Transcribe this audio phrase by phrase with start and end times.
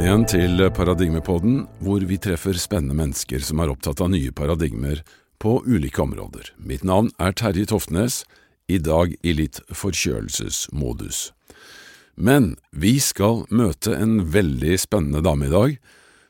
[0.00, 5.02] Velkommen igjen til Paradigmepodden, hvor vi treffer spennende mennesker som er opptatt av nye paradigmer
[5.36, 6.54] på ulike områder.
[6.56, 8.22] Mitt navn er Terje Toftnes,
[8.64, 11.34] i dag i litt forkjølelsesmodus.
[12.16, 15.76] Men vi skal møte en veldig spennende dame i dag,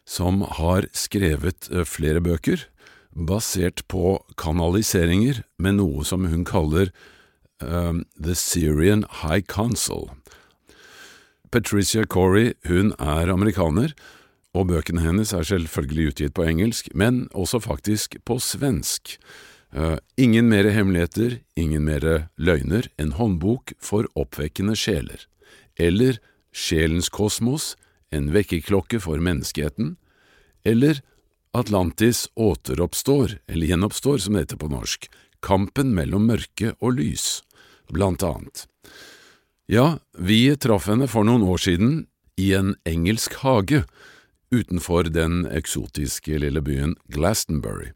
[0.02, 2.66] som har skrevet eh, flere bøker
[3.14, 6.90] basert på kanaliseringer med noe som hun kaller
[7.62, 10.10] um, The Syrian High Council.
[11.50, 13.94] Patricia Corey hun er amerikaner,
[14.54, 19.16] og bøkene hennes er selvfølgelig utgitt på engelsk, men også faktisk på svensk.
[19.74, 25.26] Uh, ingen mere hemmeligheter, ingen mere løgner, en håndbok for oppvekkende sjeler.
[25.78, 26.18] Eller
[26.50, 27.76] Sjelens kosmos,
[28.10, 29.94] en vekkerklokke for menneskeheten.
[30.66, 31.02] Eller
[31.54, 35.06] Atlantis återoppstår, eller gjenoppstår som det heter på norsk,
[35.42, 37.40] kampen mellom mørke og lys,
[37.90, 38.69] blant annet.
[39.72, 41.90] Ja, vi traff henne for noen år siden
[42.34, 43.84] i en engelsk hage
[44.50, 47.92] utenfor den eksotiske lille byen Glastonbury.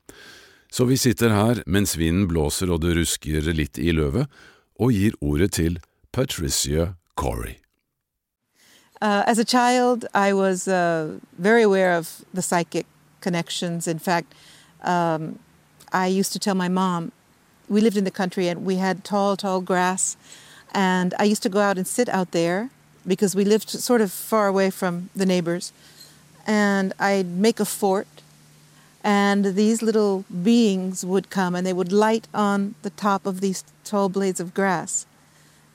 [0.70, 4.30] Så vi sitter her mens vinden blåser og det rusker litt i løvet,
[4.78, 5.80] og gir ordet til
[6.14, 7.58] Patricia Corey.
[9.02, 12.86] Uh, as a child, I was uh, very aware of the psychic
[13.20, 13.89] connections.
[13.89, 14.30] In fact,
[14.84, 15.41] um,
[15.92, 17.11] I used to tell my mom,
[17.69, 20.17] we lived in the country and we had tall, tall grass.
[20.75, 22.69] And I used to go out and sit out there
[23.06, 25.72] because we lived sort of far away from the neighbors.
[26.47, 28.08] And I'd make a fort,
[29.02, 33.62] and these little beings would come and they would light on the top of these
[33.84, 35.06] tall blades of grass.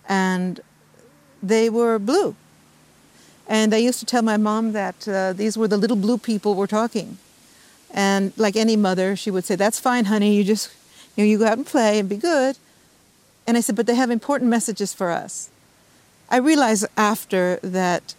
[0.08, 0.60] And
[1.42, 2.36] they were blue.
[3.48, 6.56] And I used to tell my mom that uh, these were the little blue people
[6.56, 7.18] we're talking.
[7.92, 10.36] And like any mother, she would say, That's fine, honey.
[10.36, 10.72] You just,
[11.16, 12.58] you know, you go out and play and be good.
[13.50, 15.50] And I said, But they have important messages for us.
[16.30, 18.14] I realized after that,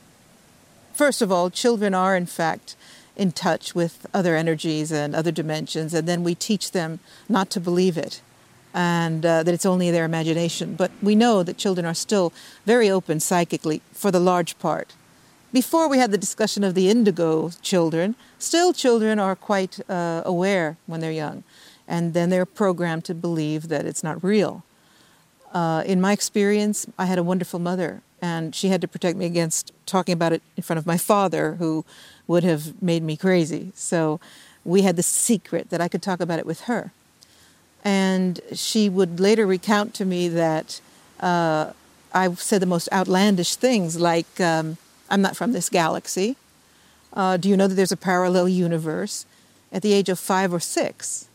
[0.92, 2.74] first of all, children are, in fact,
[3.14, 6.98] in touch with other energies and other dimensions, and then we teach them
[7.28, 8.22] not to believe it
[8.74, 10.74] and uh, that it's only their imagination.
[10.74, 12.32] But we know that children are still
[12.66, 14.94] very open psychically for the large part.
[15.52, 20.76] Before we had the discussion of the indigo children, still children are quite uh, aware
[20.86, 21.44] when they're young,
[21.86, 24.64] and then they're programmed to believe that it's not real.
[25.52, 29.26] Uh, in my experience, I had a wonderful mother, and she had to protect me
[29.26, 31.84] against talking about it in front of my father, who
[32.26, 33.72] would have made me crazy.
[33.74, 34.20] So
[34.64, 36.92] we had the secret that I could talk about it with her.
[37.82, 40.80] And she would later recount to me that
[41.18, 41.72] uh,
[42.12, 44.76] I said the most outlandish things, like, um,
[45.08, 46.36] I'm not from this galaxy.
[47.12, 49.26] Uh, do you know that there's a parallel universe?
[49.72, 51.28] At the age of five or six.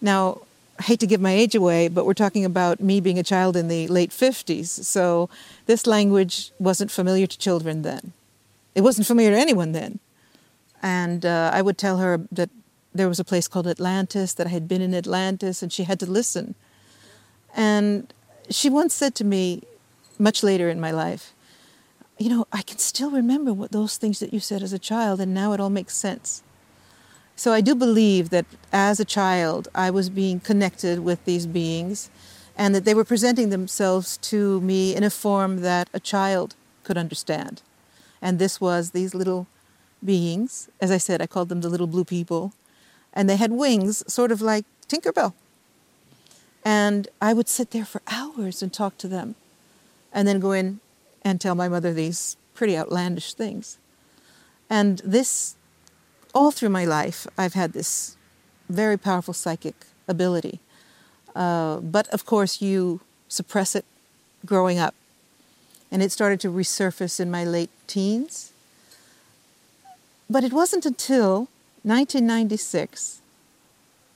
[0.00, 0.40] Now,
[0.78, 3.56] I hate to give my age away, but we're talking about me being a child
[3.56, 4.66] in the late 50s.
[4.66, 5.30] So
[5.66, 8.12] this language wasn't familiar to children then.
[8.74, 10.00] It wasn't familiar to anyone then.
[10.82, 12.50] And uh, I would tell her that
[12.94, 15.98] there was a place called Atlantis, that I had been in Atlantis, and she had
[16.00, 16.54] to listen.
[17.54, 18.12] And
[18.50, 19.62] she once said to me,
[20.18, 21.32] much later in my life,
[22.18, 25.20] you know, I can still remember what those things that you said as a child,
[25.20, 26.42] and now it all makes sense.
[27.36, 32.10] So I do believe that as a child, I was being connected with these beings,
[32.56, 36.96] and that they were presenting themselves to me in a form that a child could
[36.96, 37.60] understand.
[38.22, 39.46] And this was these little
[40.02, 40.70] beings.
[40.80, 42.54] As I said, I called them the little blue people.
[43.12, 45.34] And they had wings, sort of like Tinkerbell.
[46.64, 49.34] And I would sit there for hours and talk to them,
[50.12, 50.80] and then go in
[51.22, 53.78] and tell my mother these pretty outlandish things.
[54.70, 55.56] And this,
[56.36, 58.16] all through my life, I've had this
[58.68, 60.60] very powerful psychic ability.
[61.34, 63.84] Uh, but of course, you suppress it
[64.44, 64.94] growing up.
[65.90, 68.52] And it started to resurface in my late teens.
[70.28, 71.48] But it wasn't until
[71.82, 73.20] 1996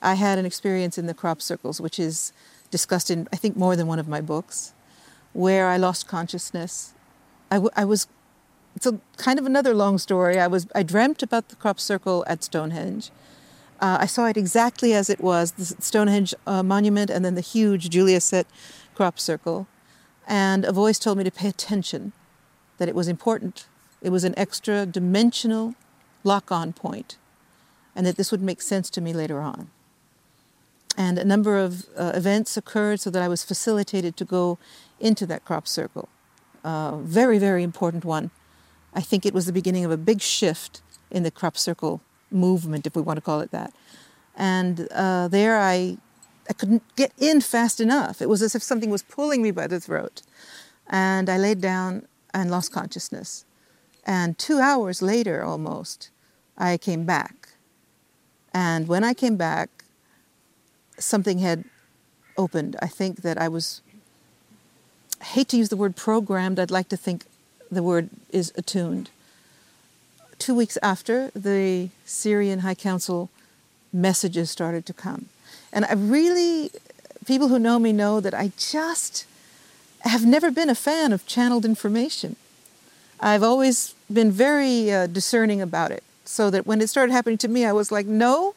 [0.01, 2.33] I had an experience in the crop circles, which is
[2.69, 4.73] discussed in, I think, more than one of my books,
[5.33, 6.93] where I lost consciousness
[7.51, 8.07] I, w- I was,
[8.75, 10.39] it's a kind of another long story.
[10.39, 13.11] I was, I dreamt about the crop circle at Stonehenge.
[13.79, 17.41] Uh, I saw it exactly as it was, the Stonehenge uh, monument and then the
[17.41, 18.47] huge Julia set
[18.95, 19.67] crop circle.
[20.27, 22.13] And a voice told me to pay attention,
[22.77, 23.65] that it was important.
[24.01, 25.75] It was an extra dimensional
[26.23, 27.17] lock on point,
[27.95, 29.69] and that this would make sense to me later on.
[30.97, 34.57] And a number of uh, events occurred so that I was facilitated to go
[34.99, 36.09] into that crop circle
[36.63, 38.31] uh, very, very important one.
[38.93, 42.87] I think it was the beginning of a big shift in the crop circle movement,
[42.87, 43.73] if we want to call it that.
[44.35, 45.97] And uh, there I,
[46.49, 48.21] I couldn't get in fast enough.
[48.21, 50.21] It was as if something was pulling me by the throat.
[50.87, 53.45] And I laid down and lost consciousness.
[54.05, 56.09] And two hours later, almost,
[56.57, 57.49] I came back.
[58.53, 59.83] And when I came back,
[60.97, 61.65] something had
[62.37, 62.75] opened.
[62.81, 63.81] I think that I was,
[65.21, 67.25] I hate to use the word programmed, I'd like to think
[67.71, 69.09] the word is attuned.
[70.37, 73.29] Two weeks after, the Sirian High Council
[73.93, 75.27] messages started to come.
[75.71, 76.71] And I really,
[77.25, 79.25] people who know me know that I just
[80.01, 82.35] have never been a fan of channeled information.
[83.19, 87.47] I've always been very uh, discerning about it, so that when it started happening to
[87.47, 88.55] me, I was like, no,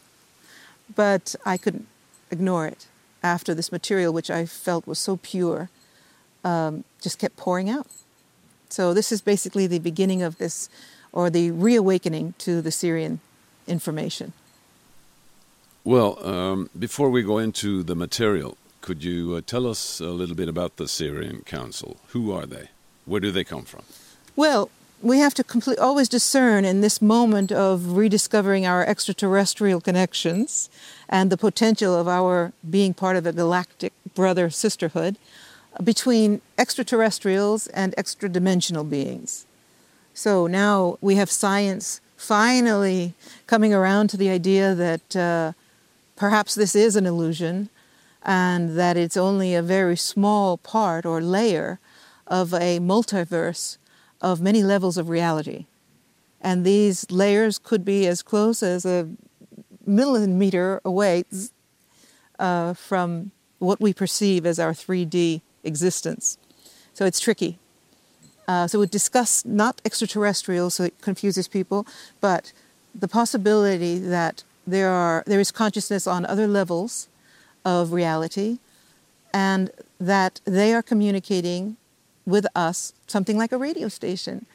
[0.97, 1.87] but I couldn't
[2.31, 2.87] ignore it
[3.23, 5.69] after this material, which I felt was so pure,
[6.45, 7.87] um, just kept pouring out.
[8.75, 10.69] So, this is basically the beginning of this,
[11.13, 13.21] or the reawakening to the Sirian
[13.69, 14.33] information.
[15.85, 20.35] Well, um, before we go into the material, could you uh, tell us a little
[20.35, 21.99] bit about the Sirian Council?
[22.09, 22.71] Who are they?
[23.05, 23.83] Where do they come from?
[24.35, 30.69] Well, we have to complete, always discern in this moment of rediscovering our extraterrestrial connections
[31.09, 35.17] and the potential of our being part of a galactic brother sisterhood
[35.83, 39.47] between extraterrestrials and extra dimensional beings.
[40.13, 43.15] So now we have science finally
[43.47, 45.53] coming around to the idea that uh,
[46.17, 47.69] perhaps this is an illusion
[48.23, 51.79] and that it's only a very small part or layer
[52.27, 53.77] of a multiverse
[54.21, 55.67] of many levels of reality.
[56.41, 59.09] And these layers could be as close as a
[59.87, 61.25] millimeter away
[62.39, 66.39] uh, from what we perceive as our 3D existence.
[66.93, 67.59] So it's tricky.
[68.47, 71.87] Uh, so we discuss not extraterrestrial, so it confuses people,
[72.21, 72.53] but
[72.95, 77.09] the possibility that there are there is consciousness on other levels
[77.65, 78.59] of reality,
[79.33, 81.77] and that they are communicating
[82.27, 84.47] with us something like a radio station.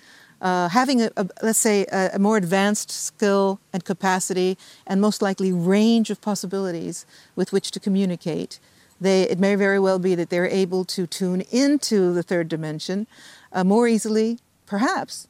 [0.41, 4.57] Uh, having a, a, let's say a, a, more advanced skill and capacity
[4.88, 8.57] and most likely range of possibilities with which to communicate
[9.01, 13.07] they, it may very well be that they're able to tune into the third dimension
[13.51, 15.27] uh, more easily perhaps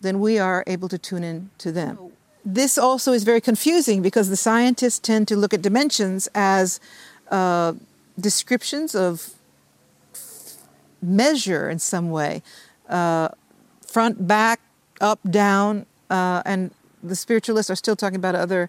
[0.00, 1.98] than we are able to tune in to them.
[2.44, 6.80] This also is very confusing because the scientists tend to look at dimensions as
[7.30, 7.74] uh,
[8.18, 9.30] descriptions of
[11.00, 12.42] measure in some way
[12.88, 13.28] uh,
[13.86, 14.60] front, back,
[15.00, 16.70] up, down, uh, and
[17.02, 18.68] the spiritualists are still talking about other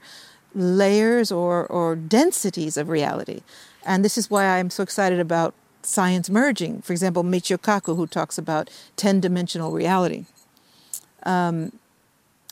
[0.55, 3.41] layers or, or densities of reality.
[3.85, 6.81] And this is why I'm so excited about science merging.
[6.81, 10.25] For example, Michio Kaku, who talks about 10 dimensional reality.
[11.23, 11.73] Um,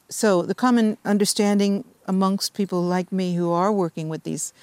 [0.09, 4.53] so, the common understanding amongst people like me who are working with these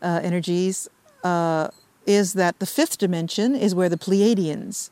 [0.00, 0.88] uh, energies
[1.22, 1.68] uh,
[2.06, 4.90] is that the fifth dimension is where the Pleiadians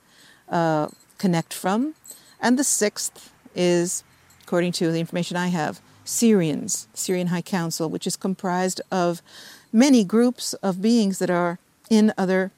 [0.49, 0.89] uh,
[1.19, 1.95] connect from,
[2.41, 4.05] and the sixth is,
[4.43, 9.23] according to the information I have, Sirians, Sirian High Council, which is comprised of
[9.73, 11.59] many groups of beings that are
[11.91, 12.51] in other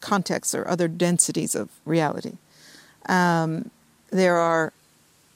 [0.00, 2.34] contexts or other densities of reality.
[3.08, 3.70] Um,
[4.10, 4.72] there are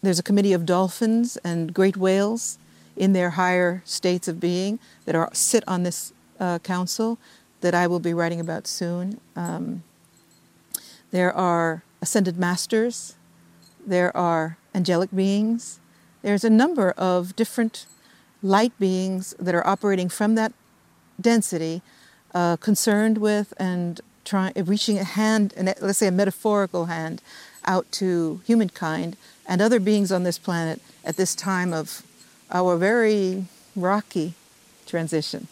[0.02, 2.58] there's a committee of dolphins and great whales
[2.96, 7.18] in their higher states of being that are sit on this uh, council
[7.60, 9.20] that I will be writing about soon.
[9.36, 9.82] Um,
[11.10, 13.14] there are ascended masters,
[13.86, 15.79] there are angelic beings,
[16.22, 17.86] there's a number of different
[18.42, 20.52] light beings that are operating from that
[21.20, 21.82] density,
[22.34, 27.22] uh, concerned with and trying reaching a hand, and let's say a metaphorical hand,
[27.64, 32.02] out to humankind and other beings on this planet at this time of
[32.50, 33.44] our very
[33.76, 34.34] rocky
[34.86, 35.48] transition.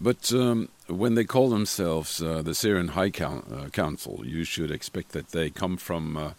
[0.00, 5.12] But um, when they call themselves uh, the Sirian High uh, Council, you should expect
[5.12, 6.34] that they come from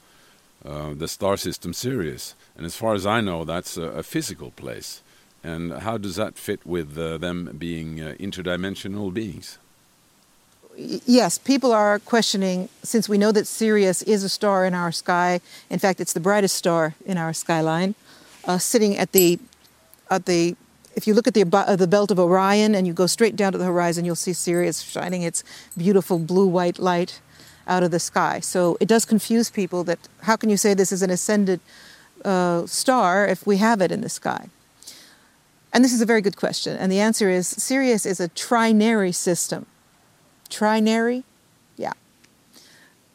[0.66, 2.36] uh, the star system Sirius.
[2.56, 5.02] And as far as I know, that's a, a physical place.
[5.44, 9.58] And how does that fit with uh, them being uh, interdimensional beings?
[10.78, 15.42] yes, people are questioning, since we know that Sirius is a star in our sky,
[15.70, 17.96] in fact, it's the brightest star in our skyline,
[18.46, 19.40] uh, sitting at the,
[20.10, 20.56] at the,
[20.96, 23.52] if you look at the, uh, the belt of Orion and you go straight down
[23.52, 25.44] to the horizon, you'll see Sirius shining its
[25.78, 27.20] beautiful blue-white light
[27.68, 28.40] out of the sky.
[28.40, 31.60] So it does confuse people that how can you say this is an ascended
[32.24, 34.48] uh, star if we have it in the sky?
[35.74, 36.76] And this is a very good question.
[36.76, 39.66] And the answer is Sirius is a trinary system
[40.52, 41.24] trinary.
[41.78, 41.94] Yeah.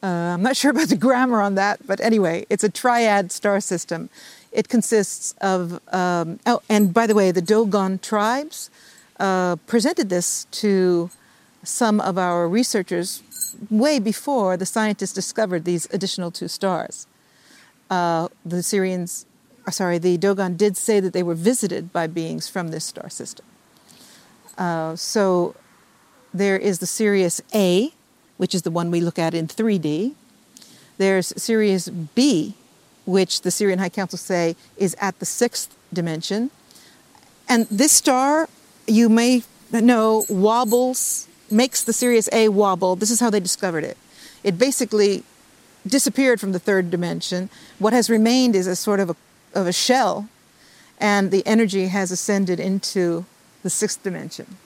[0.03, 3.61] Uh, I'm not sure about the grammar on that, but anyway, it's a triad star
[3.61, 4.11] system.
[4.51, 8.71] It consists of, um, oh, and by the way, the Dogon tribes
[9.21, 11.11] uh, presented this to
[11.63, 13.23] some of our researchers
[13.71, 17.07] way before the scientists discovered these additional two stars.
[17.91, 19.25] uh, the Sirians,
[19.67, 23.09] uh, sorry, the Dogon did say that they were visited by beings from this star
[23.09, 23.45] system.
[24.59, 25.55] Uh, so
[26.33, 27.93] there is the Sirius A,
[28.37, 30.15] which is the one we look at in 3D.
[30.99, 32.55] There's Sirius B,
[33.05, 36.51] which the Sirian High Council say is at the sixth dimension.
[37.49, 38.49] And this star,
[38.87, 42.97] you may know, wobbles, makes the Sirius A wobble.
[42.97, 43.97] This is how they discovered it.
[44.43, 45.25] It basically
[45.87, 47.49] disappeared from the third dimension.
[47.79, 49.17] What has remained is a sort of a,
[49.55, 50.29] of a shell,
[50.99, 53.25] and the energy has ascended into
[53.63, 54.57] the sixth dimension.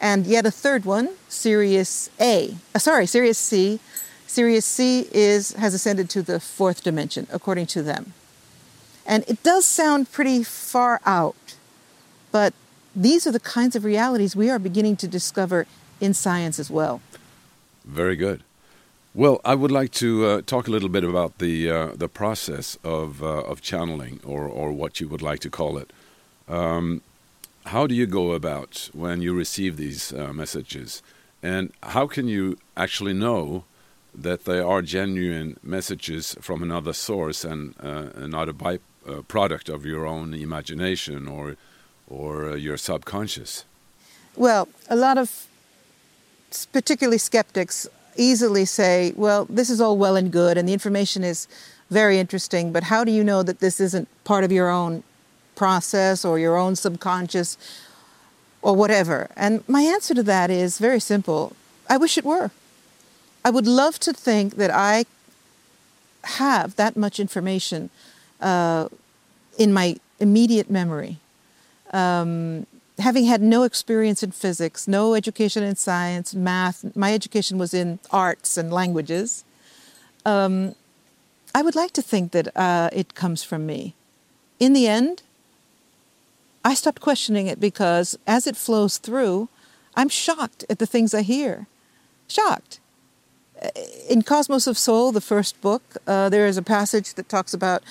[0.00, 3.80] And yet a third one, Sirius A, uh, sorry, Sirius C.
[4.26, 8.12] Sirius C is has ascended to the fourth dimension, according to them.
[9.06, 11.56] And it does sound pretty far out,
[12.30, 12.52] but
[12.94, 15.66] these are the kinds of realities we are beginning to discover
[16.00, 17.00] in science as well.
[17.84, 18.42] Very good.
[19.14, 22.78] Well, I would like to uh, talk a little bit about the uh, the process
[22.84, 25.90] of uh, of channeling, or or what you would like to call it.
[26.46, 27.00] Um,
[27.64, 31.02] how do you go about when you receive these uh, messages,
[31.42, 33.64] and how can you actually know
[34.14, 39.84] that they are genuine messages from another source and uh, not a byproduct uh, of
[39.84, 41.56] your own imagination or
[42.06, 43.64] or your subconscious?
[44.36, 45.47] Well, a lot of
[46.72, 47.86] particularly skeptics
[48.16, 51.46] easily say, well, this is all well and good and the information is
[51.90, 55.02] very interesting, but how do you know that this isn't part of your own
[55.54, 57.56] process or your own subconscious
[58.60, 59.30] or whatever?
[59.36, 61.54] And my answer to that is very simple
[61.90, 62.50] I wish it were.
[63.44, 65.06] I would love to think that I
[66.24, 67.88] have that much information
[68.40, 68.88] uh,
[69.56, 71.18] in my immediate memory.
[71.92, 72.66] Um,
[72.98, 77.98] having had no experience in physics, no education in science, math, my education was in
[78.10, 79.44] arts and languages.
[80.24, 80.74] Um,
[81.54, 83.94] I would like to think that uh, it comes from me.
[84.58, 85.22] In the end,
[86.64, 89.48] I stopped questioning it because as it flows through,
[89.94, 91.66] I'm shocked at the things I hear.
[92.28, 92.80] Shocked.
[93.62, 93.68] Uh,
[94.08, 97.82] in Cosmos of Soul, the first book, uh, there is a passage that talks about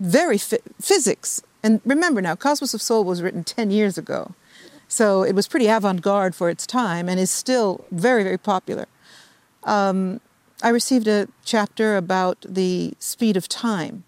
[0.00, 4.34] very physics and remember now, Cosmos of Soul was written 10 years ago.
[4.86, 8.86] So it was pretty avant garde for its time and is still very, very popular.
[9.64, 10.20] Um,
[10.62, 14.04] I received a chapter about the speed of time.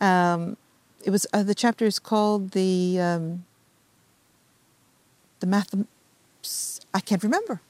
[0.00, 0.56] Um,
[1.04, 3.44] it was uh, the chapter is called the um,
[5.40, 5.74] the math.
[6.92, 7.62] I can't remember.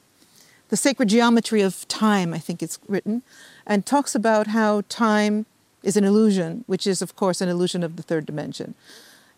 [0.70, 2.32] The sacred geometry of time.
[2.32, 3.22] I think it's written,
[3.66, 5.46] and talks about how time
[5.82, 8.74] is an illusion, which is, of course, an illusion of the third dimension.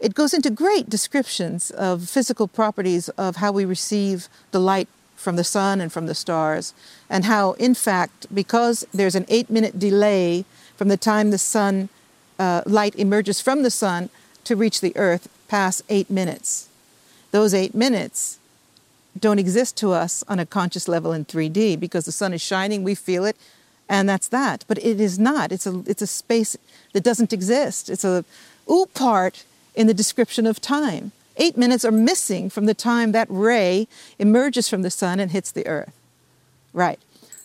[0.01, 5.37] It goes into great descriptions of physical properties of how we receive the light from
[5.37, 6.75] the sun and from the stars,
[7.09, 10.45] and how, in fact, because there's an eight minute delay
[10.77, 11.89] from the time the sun
[12.39, 14.11] uh, light emerges from the sun
[14.43, 16.69] to reach the earth, pass eight minutes.
[17.31, 18.39] Those eight minutes
[19.19, 22.83] don't exist to us on a conscious level in 3D because the sun is shining,
[22.83, 23.37] we feel it,
[23.93, 24.65] and that's that.
[24.69, 25.53] But it is not.
[25.53, 26.57] It's a, it's a space
[26.95, 27.91] that doesn't exist.
[27.91, 28.25] It's a
[28.71, 29.45] ooh part
[29.75, 31.13] in the description of time.
[31.37, 33.87] Eight minutes are missing from the time that ray
[34.19, 35.93] emerges from the sun and hits the earth.
[36.73, 36.99] Right.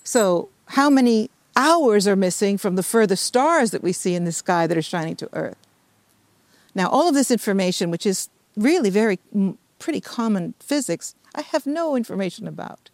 [0.05, 4.31] So, how many hours are missing from the furthest stars that we see in the
[4.31, 5.57] sky that are shining to earth?
[6.73, 9.19] Now, all of this information, which is really very
[9.79, 12.89] pretty common physics, I have no information about.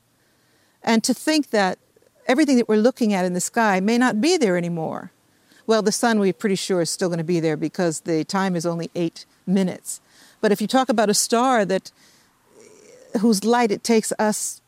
[0.81, 1.77] And to think that
[2.27, 5.11] everything that we're looking at in the sky may not be there anymore.
[5.65, 8.55] Well, the sun, we're pretty sure, is still going to be there because the time
[8.55, 10.01] is only eight minutes.
[10.41, 11.91] But if you talk about a star that
[13.21, 14.61] whose light it takes us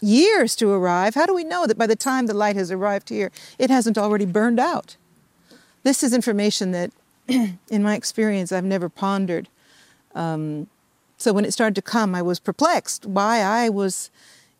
[0.00, 3.10] years to arrive, how do we know that by the time the light has arrived
[3.10, 4.96] here, it hasn't already burned out?
[5.82, 6.90] This is information that,
[7.28, 9.48] in my experience, I've never pondered.
[10.14, 10.68] Um,
[11.18, 14.10] so when it started to come, I was perplexed why I was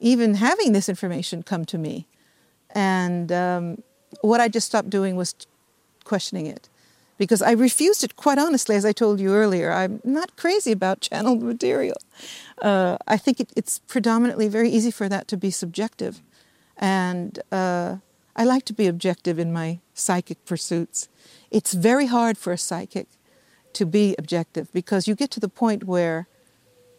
[0.02, 2.06] even having this information come to me.
[2.74, 3.82] And um,
[4.20, 5.34] what I just stopped doing was
[6.04, 6.68] questioning it
[7.18, 9.70] because I refused it quite honestly, as I told you earlier.
[9.70, 11.96] I'm not crazy about channeled material.
[12.60, 16.20] Uh, I think it, it's predominantly very easy for that to be subjective.
[16.76, 17.98] And uh,
[18.34, 21.08] I like to be objective in my psychic pursuits.
[21.50, 23.06] It's very hard for a psychic
[23.74, 26.26] to be objective because you get to the point where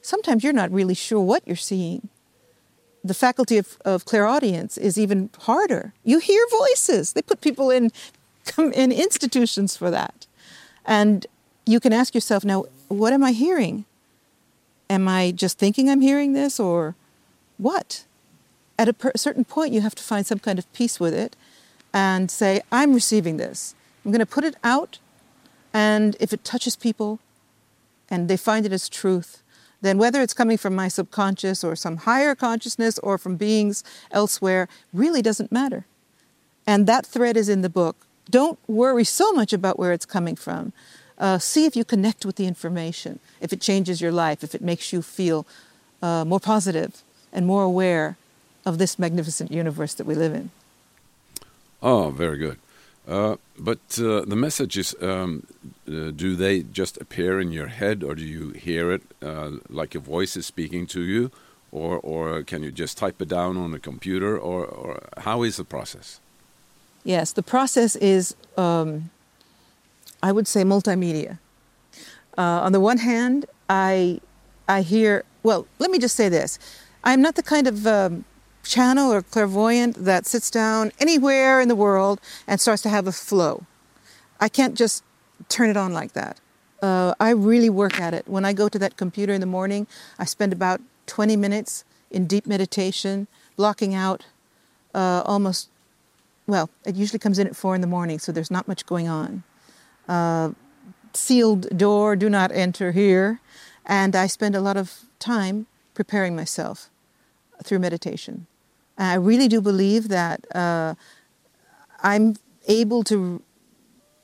[0.01, 2.09] sometimes you're not really sure what you're seeing
[3.03, 5.93] the faculty of, of clairaudience is even harder.
[6.03, 7.13] You hear voices.
[7.13, 7.91] They put people in,
[8.57, 10.25] in institutions for that.
[10.85, 11.25] And
[11.65, 13.85] you can ask yourself, now, what am I hearing?
[14.89, 16.95] Am I just thinking I'm hearing this or
[17.57, 18.05] what?
[18.77, 21.35] At a per- certain point, you have to find some kind of peace with it
[21.93, 23.75] and say, I'm receiving this.
[24.03, 24.99] I'm going to put it out,
[25.73, 27.19] and if it touches people
[28.09, 29.42] and they find it as truth,
[29.83, 34.69] then whether it's coming from my subconscious or some higher consciousness or from beings elsewhere
[34.93, 35.85] really doesn't matter.
[36.65, 37.97] And that thread is in the book.
[38.29, 40.71] Don't worry so much about where it's coming from.
[41.17, 44.61] Uh, see if you connect with the information, if it changes your life, if it
[44.61, 45.45] makes you feel
[46.01, 48.17] uh, more positive and more aware
[48.65, 50.49] of this magnificent universe that we live in.
[51.81, 52.57] Oh, very good.
[53.07, 55.45] Uh, but uh, the messages, um,
[55.87, 59.93] uh, do they just appear in your head, or do you hear it uh, like
[59.93, 61.29] a voice is speaking to you,
[61.71, 65.57] or or can you just type it down on a computer, or, or how is
[65.57, 66.21] the process?
[67.03, 69.09] Yes, the process is, um,
[70.21, 71.39] I would say, multimedia.
[72.37, 74.21] Uh, on the one hand, I
[74.69, 75.25] I hear.
[75.43, 76.57] Well, let me just say this:
[77.03, 78.23] I'm not the kind of um,
[78.63, 83.11] channel or clairvoyant that sits down anywhere in the world and starts to have a
[83.11, 83.65] flow.
[84.39, 85.03] I can't just
[85.49, 86.39] turn it on like that.
[86.81, 88.27] Uh, I really work at it.
[88.27, 89.87] When I go to that computer in the morning,
[90.19, 94.25] I spend about 20 minutes in deep meditation, blocking out
[94.93, 95.69] uh, almost,
[96.45, 99.07] well, it usually comes in at 4 in the morning, so there's not much going
[99.07, 99.43] on.
[100.07, 100.51] Uh,
[101.13, 103.39] sealed door, do not enter here.
[103.85, 106.89] And I spend a lot of time preparing myself
[107.63, 108.47] through meditation.
[108.97, 110.95] I really do believe that uh,
[112.01, 112.35] I'm
[112.67, 113.41] able to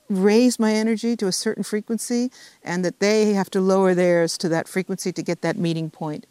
[0.08, 2.30] raise my energy to a certain frequency
[2.64, 6.26] and that they have to lower theirs to that frequency to get that meeting point.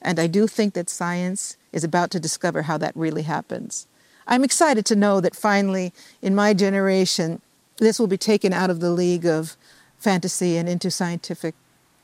[0.00, 3.86] And I do think that science is about to discover how that really happens.
[4.26, 7.40] I'm excited to know that finally, in my generation,
[7.78, 9.56] this will be taken out of the league of
[9.98, 11.54] fantasy and into scientific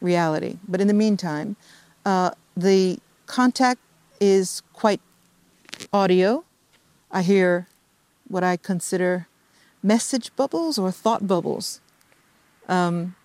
[0.01, 0.59] reality.
[0.67, 1.57] But in the meantime,
[2.05, 3.81] uh, the contact
[4.21, 5.01] is quite
[5.93, 6.45] audio.
[7.11, 7.69] I hear
[8.29, 9.27] what I consider
[9.83, 11.81] message bubbles or thought bubbles.
[12.69, 13.17] Um,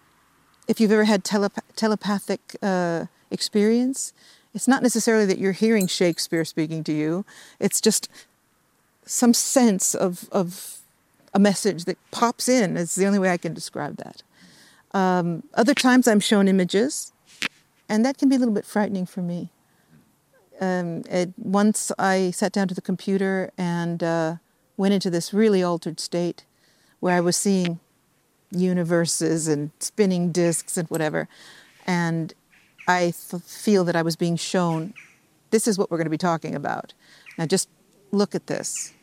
[0.68, 4.14] if you've ever had telep- telepathic uh, experience,
[4.54, 7.26] it's not necessarily that you're hearing Shakespeare speaking to you.
[7.60, 8.10] It's just
[9.06, 10.80] some sense of, of
[11.34, 12.78] a message that pops in.
[12.78, 14.24] It's the only way I can describe that.
[14.98, 17.12] Um, other times I'm shown images,
[17.90, 19.50] and that can be a little bit frightening for me
[20.62, 24.36] um, it, once I sat down to the computer and uh,
[24.78, 26.46] went into this really altered state
[27.00, 27.80] where I was seeing
[28.52, 31.28] universes and spinning disks and whatever.
[31.86, 32.34] And
[32.88, 34.94] I f- feel that I was being shown
[35.52, 36.94] this is what we're going to be talking about.
[37.38, 37.70] Now just
[38.12, 38.94] look at this.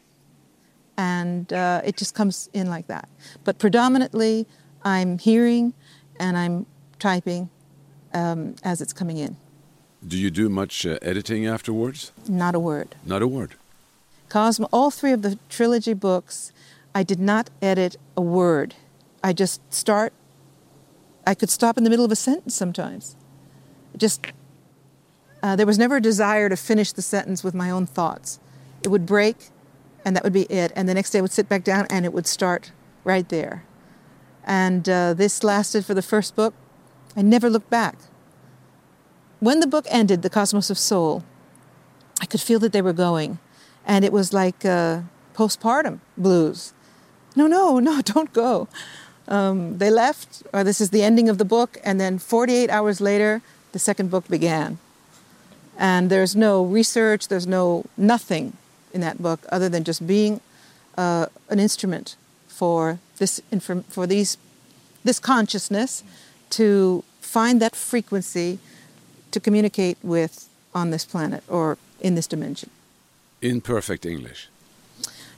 [0.96, 3.08] And uh, it just comes in like that.
[3.44, 4.46] But predominantly,
[4.82, 5.72] I'm hearing
[6.20, 6.66] and I'm
[6.98, 7.48] typing
[8.12, 9.36] um, as it's coming in.
[10.06, 12.10] Do you do much uh, editing afterwards?
[12.28, 12.96] Not a word.
[13.04, 13.54] Not a word.
[14.28, 16.52] Cosmo, all three of the trilogy books,
[16.94, 18.74] I did not edit a word.
[19.22, 20.12] I just start,
[21.24, 23.14] I could stop in the middle of a sentence sometimes.
[23.96, 24.26] Just,
[25.42, 28.40] uh, there was never a desire to finish the sentence with my own thoughts.
[28.82, 29.50] It would break,
[30.04, 30.72] and that would be it.
[30.74, 32.72] And the next day I would sit back down, and it would start
[33.04, 33.64] right there.
[34.44, 36.54] And uh, this lasted for the first book.
[37.16, 37.96] I never looked back
[39.42, 41.24] when the book ended, The Cosmos of Soul,
[42.20, 43.40] I could feel that they were going.
[43.84, 45.00] And it was like uh,
[45.34, 46.72] postpartum blues.
[47.34, 48.68] No, no, no, don't go.
[49.26, 53.00] Um, they left, or this is the ending of the book, and then 48 hours
[53.00, 54.78] later, the second book began.
[55.76, 58.56] And there's no research, there's no nothing
[58.94, 60.40] in that book other than just being
[60.96, 62.14] uh, an instrument
[62.46, 63.40] for this
[63.88, 64.36] for these
[65.02, 66.04] this consciousness
[66.50, 68.60] to find that frequency
[69.32, 72.70] to communicate with on this planet or in this dimension.
[73.40, 74.48] In perfect English.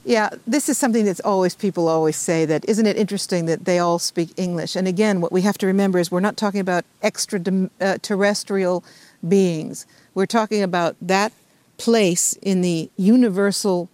[0.05, 3.79] Yeah, this is something that's always people always say that isn't it interesting that they
[3.79, 4.75] all speak English?
[4.75, 7.41] And again, what we have to remember is we're not talking about extra
[7.81, 8.83] uh, terrestrial
[9.27, 9.87] beings.
[10.13, 11.33] We're talking about that
[11.77, 13.89] place in the universal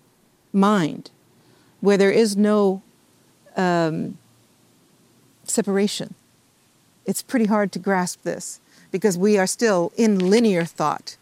[0.52, 1.12] mind
[1.80, 2.82] where there is no
[3.56, 4.18] um,
[5.46, 6.14] separation.
[7.06, 8.60] It's pretty hard to grasp this
[8.92, 11.18] because we are still in linear thought.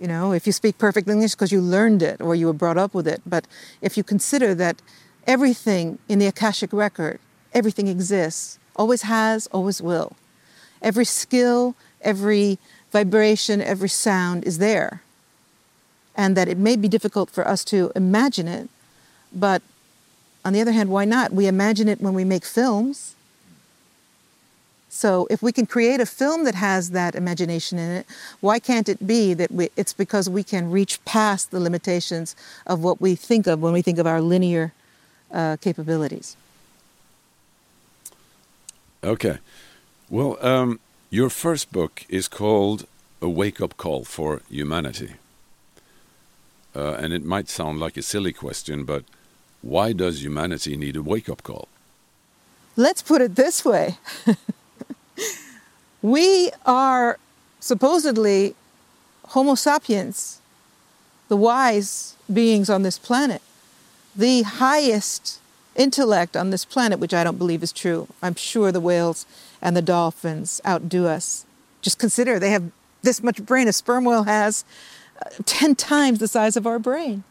[0.00, 2.78] You know, if you speak perfect English because you learned it or you were brought
[2.78, 3.20] up with it.
[3.26, 3.46] But
[3.82, 4.80] if you consider that
[5.26, 7.18] everything in the Akashic record,
[7.52, 10.12] everything exists, always has, always will.
[10.80, 12.58] Every skill, every
[12.92, 15.02] vibration, every sound is there.
[16.16, 18.68] And that it may be difficult for us to imagine it,
[19.32, 19.62] but
[20.44, 21.32] on the other hand, why not?
[21.32, 23.14] We imagine it when we make films.
[24.88, 28.06] So if we can create a film that has that imagination in it,
[28.40, 32.34] why can't it be that we, it's because we can reach past the limitations
[32.66, 34.72] of what we think of when we think of our linear
[35.30, 36.36] uh, capabilities?
[39.04, 39.38] Okay.
[40.08, 42.86] Well, um, your first book is called
[43.20, 45.14] A Wake Up Call for Humanity.
[46.74, 49.04] Uh, and it might sound like a silly question, but
[49.62, 51.68] why does humanity need a wake up call?
[52.76, 53.98] Let's put it this way
[56.02, 57.18] we are
[57.60, 58.54] supposedly
[59.28, 60.40] Homo sapiens,
[61.28, 63.42] the wise beings on this planet,
[64.16, 65.40] the highest
[65.76, 68.08] intellect on this planet, which I don't believe is true.
[68.22, 69.26] I'm sure the whales
[69.62, 71.46] and the dolphins outdo us.
[71.82, 72.70] Just consider they have
[73.02, 73.68] this much brain.
[73.68, 74.64] A sperm whale has
[75.24, 77.22] uh, 10 times the size of our brain.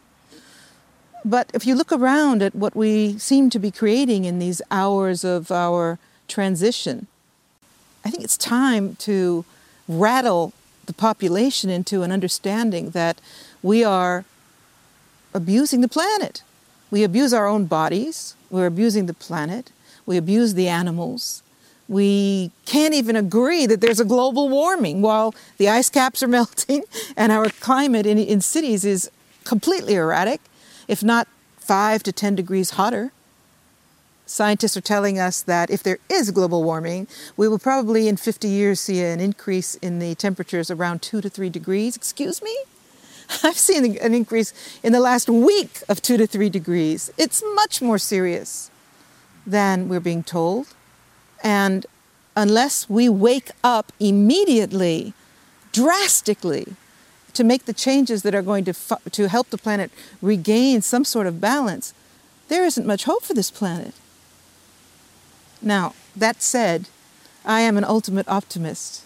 [1.25, 5.25] But if you look around at what we seem to be creating in these hours
[5.25, 7.07] of our transition,
[8.07, 9.43] I think it's time to
[9.85, 10.53] rattle
[10.85, 13.19] the population into an understanding that
[13.61, 14.23] we are
[15.33, 16.41] abusing the planet.
[16.89, 19.73] We abuse our own bodies, we're abusing the planet,
[20.05, 21.43] we abuse the animals.
[21.89, 26.83] We can't even agree that there's a global warming while the ice caps are melting
[27.17, 29.11] and our climate in, in cities is
[29.43, 30.39] completely erratic,
[30.87, 33.11] if not 5 to 10 degrees hotter.
[34.27, 38.49] Scientists are telling us that if there is global warming, we will probably in 50
[38.49, 41.95] years see an increase in the temperatures around 2 to 3 degrees.
[41.95, 42.55] Excuse me?
[43.43, 47.09] I've seen an increase in the last week of 2 to 3 degrees.
[47.17, 48.69] It's much more serious
[49.45, 50.67] than we're being told.
[51.41, 51.85] And
[52.35, 55.13] unless we wake up immediately,
[55.71, 56.75] drastically,
[57.33, 58.73] to make the changes that are going to,
[59.11, 59.89] to help the planet
[60.21, 61.93] regain some sort of balance,
[62.49, 63.93] there isn't much hope for this planet.
[65.61, 66.89] Now, that said,
[67.45, 69.05] I am an ultimate optimist,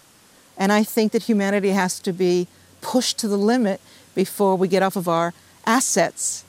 [0.56, 2.48] and I think that humanity has to be
[2.80, 3.80] pushed to the limit
[4.14, 5.32] before we get off of our
[5.64, 6.44] assets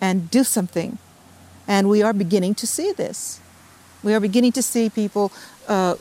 [0.00, 0.98] and do something.
[1.68, 3.40] And we are beginning to see this.
[4.02, 5.32] We are beginning to see people
[5.68, 5.96] uh,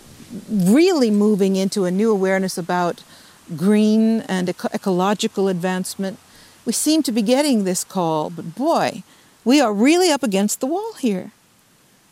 [0.50, 3.04] really moving into a new awareness about
[3.56, 6.20] green and eco- ecological advancement.
[6.66, 9.04] We seem to be getting this call, but boy,
[9.46, 11.32] we are really up against the wall here.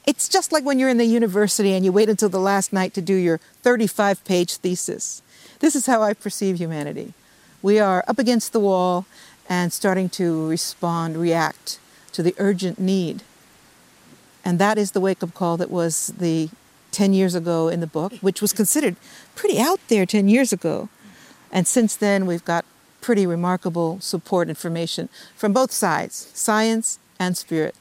[0.05, 2.93] It's just like when you're in the university and you wait until the last night
[2.95, 5.21] to do your 35 page thesis.
[5.59, 7.13] This is how I perceive humanity.
[7.61, 9.05] We are up against the wall
[9.47, 11.77] and starting to respond, react
[12.13, 13.21] to the urgent need.
[14.43, 16.49] And that is the wake up call that was the
[16.91, 18.95] 10 years ago in the book, which was considered
[19.35, 20.89] pretty out there 10 years ago.
[21.51, 22.65] And since then, we've got
[23.01, 27.75] pretty remarkable support information from both sides, science and spirit,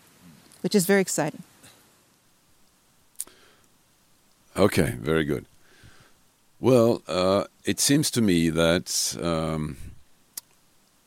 [0.61, 1.43] which is very exciting.
[4.61, 5.47] Okay, very good.
[6.61, 9.79] Well, uh, it seems to me that um,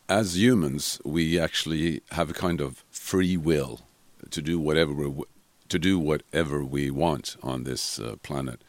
[0.09, 3.81] as humans, we actually have a kind of free will
[4.31, 5.23] to do whatever we
[5.69, 8.59] to do whatever we want on this uh, planet.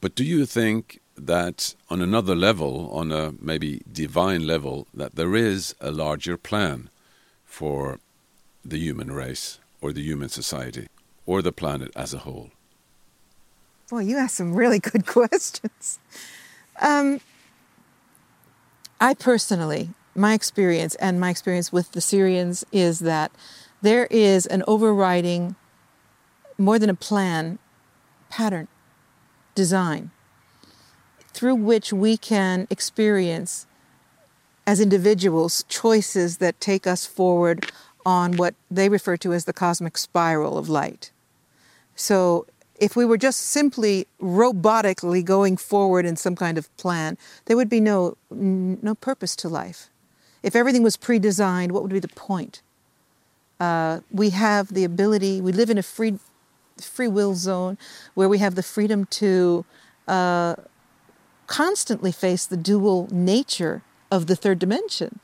[0.00, 5.36] But do you think that on another level, on a maybe divine level, that there
[5.36, 6.88] is a larger plan
[7.44, 8.00] for
[8.64, 10.86] the human race or the human society
[11.26, 12.50] or the planet as a whole?
[13.88, 15.98] Boy, you asked some really good questions.
[16.80, 17.20] Um,
[19.00, 23.32] I personally, my experience and my experience with the Sirians is that
[23.80, 25.56] there is an overriding,
[26.58, 27.58] more than a plan,
[28.28, 28.68] pattern,
[29.54, 30.10] design,
[31.32, 33.66] through which we can experience
[34.66, 37.72] as individuals choices that take us forward
[38.04, 41.10] on what they refer to as the cosmic spiral of light.
[41.94, 42.46] So
[42.78, 47.68] if we were just simply robotically going forward in some kind of plan, there would
[47.68, 49.90] be no, no purpose to life.
[50.42, 52.62] If everything was pre designed, what would be the point?
[53.58, 56.18] Uh, we have the ability, we live in a free,
[56.80, 57.76] free will zone
[58.14, 59.64] where we have the freedom to
[60.06, 60.54] uh,
[61.48, 65.18] constantly face the dual nature of the third dimension.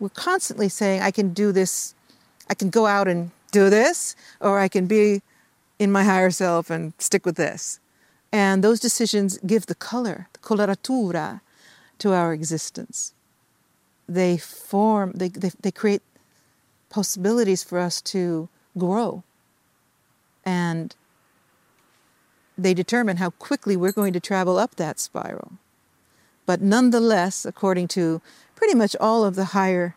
[0.00, 1.94] We're constantly saying, I can do this,
[2.50, 5.22] I can go out and do this, or I can be
[5.82, 7.80] in my higher self and stick with this.
[8.30, 11.40] And those decisions give the color, the coloratura,
[11.98, 13.14] to our existence.
[14.08, 16.02] They form, they, they, they create
[16.88, 19.24] possibilities for us to grow.
[20.44, 20.94] And
[22.56, 25.52] they determine how quickly we're going to travel up that spiral.
[26.46, 28.20] But nonetheless, according to
[28.54, 29.96] pretty much all of the higher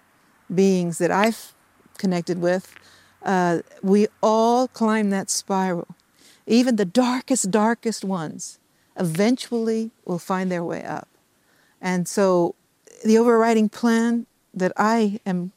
[0.54, 1.54] beings that I've
[2.00, 2.74] connected with,
[3.26, 5.88] uh, we all climb that spiral.
[6.48, 8.60] Even the darkest, darkest ones
[8.98, 11.08] eventually will find their way up.
[11.82, 12.56] And so
[13.04, 15.52] the overriding plan that I am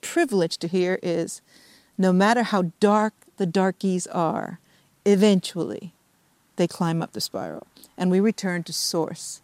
[0.00, 1.40] privileged to hear is
[1.98, 4.60] no matter how dark the darkies are,
[5.04, 5.92] eventually
[6.56, 9.40] they climb up the spiral and we return to source.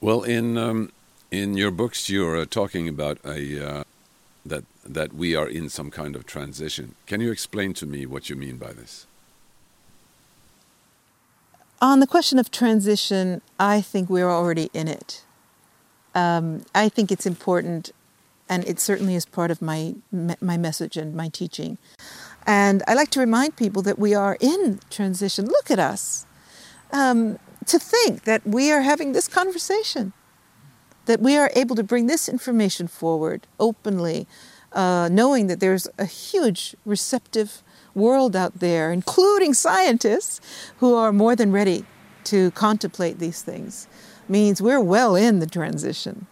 [0.00, 0.92] Well, in um,
[1.42, 3.84] in your books, you're uh, talking about a uh,
[4.46, 6.94] that that we are in some kind of transition.
[7.06, 9.06] Can you explain to me what you mean by this?
[11.80, 15.24] On the question of transition, I think we're already in it.
[16.14, 17.90] Um, I think it's important,
[18.48, 19.94] and it certainly is part of my
[20.40, 21.78] my message and my teaching.
[22.46, 25.46] And I like to remind people that we are in transition.
[25.46, 26.26] Look at us.
[26.92, 30.12] Um, to think that we are having this conversation,
[31.06, 34.26] that we are able to bring this information forward openly,
[34.72, 37.62] uh, knowing that there's a huge receptive
[37.94, 40.40] world out there, including scientists
[40.78, 41.84] who are more than ready
[42.24, 43.86] to contemplate these things,
[44.28, 46.26] means we're well in the transition.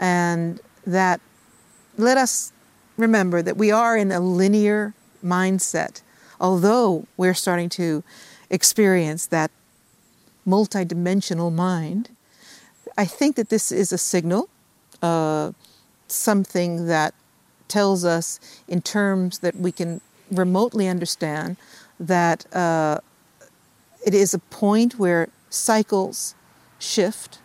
[0.00, 1.20] And that
[1.96, 2.52] let us
[2.96, 4.94] remember that we are in a linear
[5.24, 6.02] mindset,
[6.40, 8.02] although we're starting to
[8.50, 9.50] experience that
[10.46, 12.10] multidimensional mind.
[12.96, 14.48] I think that this is a signal,
[15.00, 15.52] uh,
[16.08, 17.14] something that
[17.68, 20.00] tells us in terms that we can
[20.30, 21.56] remotely understand
[21.98, 22.98] that uh,
[24.04, 26.34] it is a point where cycles
[26.78, 27.38] shift.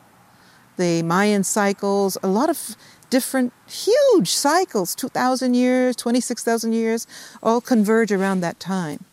[0.77, 2.75] The Mayan cycles, a lot of
[3.09, 7.07] different huge cycles 2,000 years, 26,000 years
[7.41, 9.05] all converge around that time.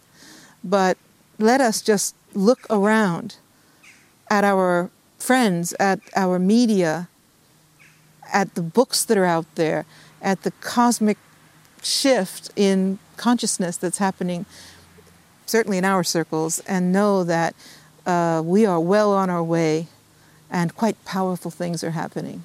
[0.62, 0.98] But
[1.38, 3.36] let us just look around
[4.30, 4.90] at our
[5.24, 7.08] friends, at our media,
[8.32, 9.86] at the books that are out there,
[10.20, 11.16] at the cosmic
[11.82, 14.44] shift in consciousness that's happening,
[15.46, 17.54] certainly in our circles, and know that
[18.06, 19.86] uh, we are well on our way
[20.50, 22.44] and quite powerful things are happening.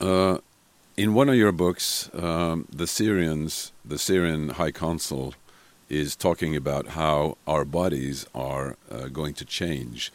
[0.00, 0.38] Uh,
[0.96, 5.34] in one of your books, um, the Sirians, the Sirian High Council,
[5.88, 10.12] is talking about how our bodies are uh, going to change,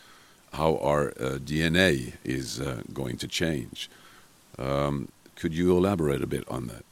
[0.54, 3.90] how our uh, DNA is uh, going to change.
[4.58, 6.86] Um, could you elaborate a bit on that?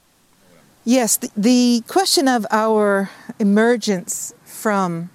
[0.84, 5.12] Yes, the, the question of our emergence from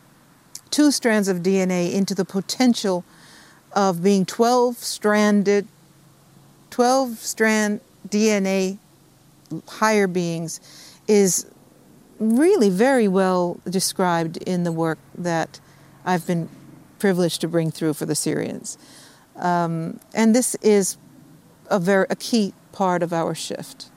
[0.70, 3.04] two strands of DNA into the potential
[3.72, 5.66] of being 12 stranded,
[6.70, 8.78] 12 strand DNA
[9.68, 10.60] higher beings
[11.08, 11.46] is
[12.18, 15.60] really very well described in the work that
[16.04, 16.48] I've been
[16.98, 18.78] privileged to bring through for the Sirians.
[19.36, 20.96] Um, and this is
[21.70, 23.90] a very a key part of our shift.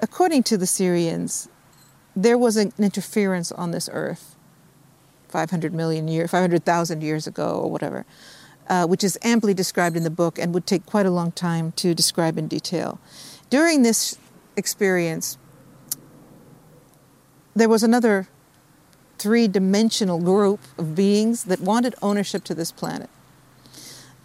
[0.00, 1.48] According to the Sirians,
[2.16, 4.36] there was an interference on this earth
[5.28, 8.04] 500 million years, 500,000 years ago, or whatever,
[8.68, 11.72] uh, which is amply described in the book and would take quite a long time
[11.72, 13.00] to describe in detail.
[13.48, 14.18] During this
[14.56, 15.38] experience,
[17.54, 18.28] there was another
[19.18, 23.08] three dimensional group of beings that wanted ownership to this planet.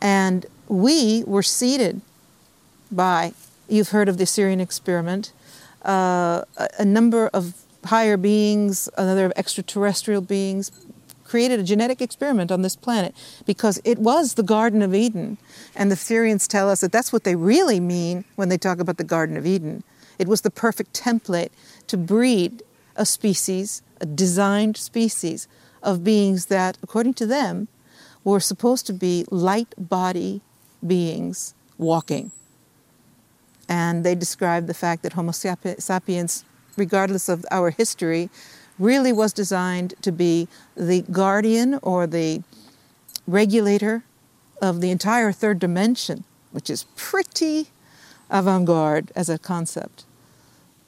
[0.02, 2.02] And we were seeded
[2.92, 3.34] by,
[3.68, 5.34] you've heard of the Sirian experiment,
[5.86, 7.54] uh, a, a number of
[7.86, 10.72] higher beings, another of extraterrestrial beings,
[11.24, 13.14] created a genetic experiment on this planet
[13.46, 15.38] because it was the Garden of Eden.
[15.76, 18.98] And the Sirians tell us that that's what they really mean when they talk about
[18.98, 19.84] the Garden of Eden.
[20.18, 21.50] It was the perfect template
[21.88, 22.64] to breed
[22.98, 25.48] a species, a designed species
[25.82, 27.68] of beings that, according to them,
[28.24, 30.42] were supposed to be light body
[30.86, 32.32] beings walking.
[33.70, 36.44] And they described the fact that Homo sapiens,
[36.76, 38.30] regardless of our history,
[38.80, 42.44] really was designed to be the guardian or the
[43.28, 44.04] regulator
[44.62, 47.68] of the entire third dimension, which is pretty
[48.30, 50.04] avant garde as a concept.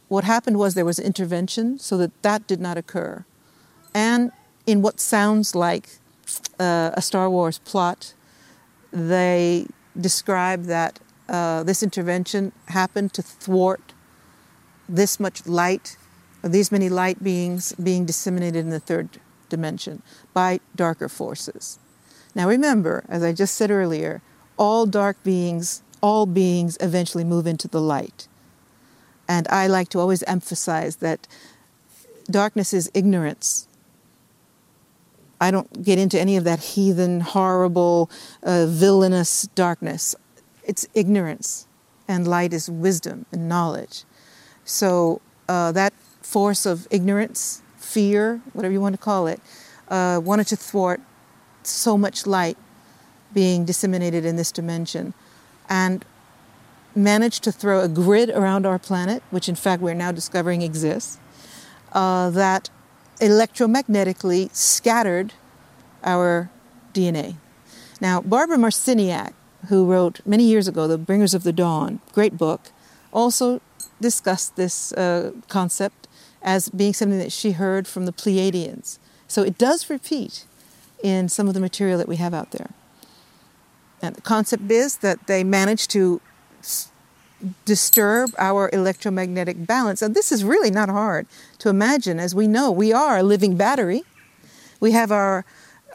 [0.09, 3.25] What happened was there was intervention so that that did not occur.
[3.93, 4.31] And
[4.65, 5.89] in what sounds like
[6.59, 8.13] uh, a Star Wars plot,
[8.91, 9.67] they
[9.99, 13.93] describe that uh, this intervention happened to thwart
[14.87, 15.95] this much light,
[16.43, 20.01] these many light beings being disseminated in the third dimension
[20.33, 21.77] by darker forces.
[22.33, 24.23] Now remember, as I just said earlier,
[24.57, 28.27] all dark beings, all beings eventually move into the light.
[29.29, 31.27] And I like to always emphasize that
[32.29, 33.67] darkness is ignorance.
[35.39, 38.09] I don't get into any of that heathen, horrible,
[38.41, 40.15] uh, villainous darkness.
[40.63, 41.67] It's ignorance,
[42.07, 44.03] and light is wisdom and knowledge.
[44.65, 49.39] So uh, that force of ignorance, fear, whatever you want to call it,
[49.89, 51.01] uh, wanted to thwart
[51.61, 52.57] so much light
[53.31, 55.13] being disseminated in this dimension.
[55.69, 56.03] And
[56.99, 61.17] managed to throw a grid around our planet, which in fact we're now discovering exists,
[61.93, 62.69] uh, that
[63.19, 65.33] electromagnetically scattered
[66.03, 66.49] our
[66.93, 67.35] DNA.
[67.99, 69.33] Now, Barbara Marciniak,
[69.67, 72.71] who wrote many years ago The Bringers of the Dawn, great book,
[73.11, 73.61] also
[73.99, 76.07] discussed this uh, concept
[76.41, 78.99] as being something that she heard from the Pleiadians.
[79.27, 80.45] So it does repeat
[81.03, 82.69] in some of the material that we have out there.
[84.01, 86.21] And the concept is that they managed to
[87.65, 90.01] disturb our electromagnetic balance.
[90.01, 91.27] And this is really not hard
[91.59, 92.19] to imagine.
[92.19, 94.03] As we know, we are a living battery.
[94.79, 95.45] We have our,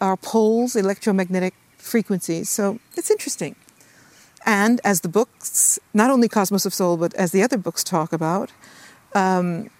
[0.00, 2.48] our poles, electromagnetic frequencies.
[2.48, 3.56] So it's interesting.
[4.46, 8.12] And as the books, not only Cosmos of Soul, but as the other books talk
[8.12, 8.52] about,
[9.14, 9.70] um,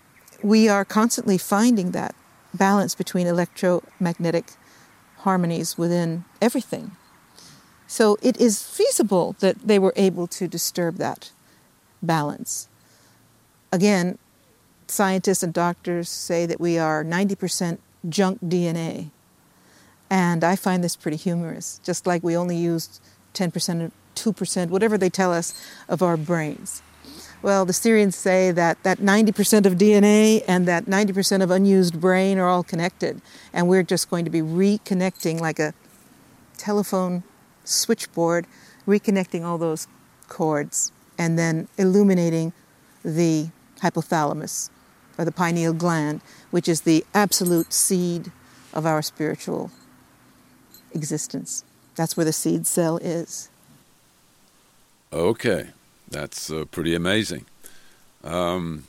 [0.42, 2.14] we are constantly finding that
[2.52, 4.52] balance between electromagnetic
[5.18, 6.92] harmonies within everything.
[7.86, 11.30] So it is feasible that they were able to disturb that
[12.04, 12.68] balance.
[13.72, 14.18] Again,
[14.86, 19.10] scientists and doctors say that we are 90% junk DNA.
[20.10, 23.00] And I find this pretty humorous, just like we only use
[23.34, 25.54] 10% or 2%, whatever they tell us,
[25.88, 26.82] of our brains.
[27.42, 32.38] Well, the Sirians say that that 90% of DNA and that 90% of unused brain
[32.38, 33.20] are all connected,
[33.52, 35.74] and we're just going to be reconnecting like a
[36.56, 37.22] telephone
[37.64, 38.46] switchboard,
[38.86, 39.88] reconnecting all those
[40.28, 42.52] cords, and then illuminating
[43.04, 43.48] the
[43.80, 44.70] hypothalamus
[45.18, 48.32] or the pineal gland, which is the absolute seed
[48.72, 49.70] of our spiritual
[50.92, 51.64] existence.
[51.96, 53.48] That's where the seed cell is.
[55.12, 55.68] Okay,
[56.10, 57.44] that's uh, pretty amazing.
[58.24, 58.84] Um,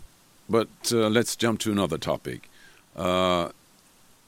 [0.50, 2.50] but uh, let's jump to another topic.
[2.96, 3.50] Uh,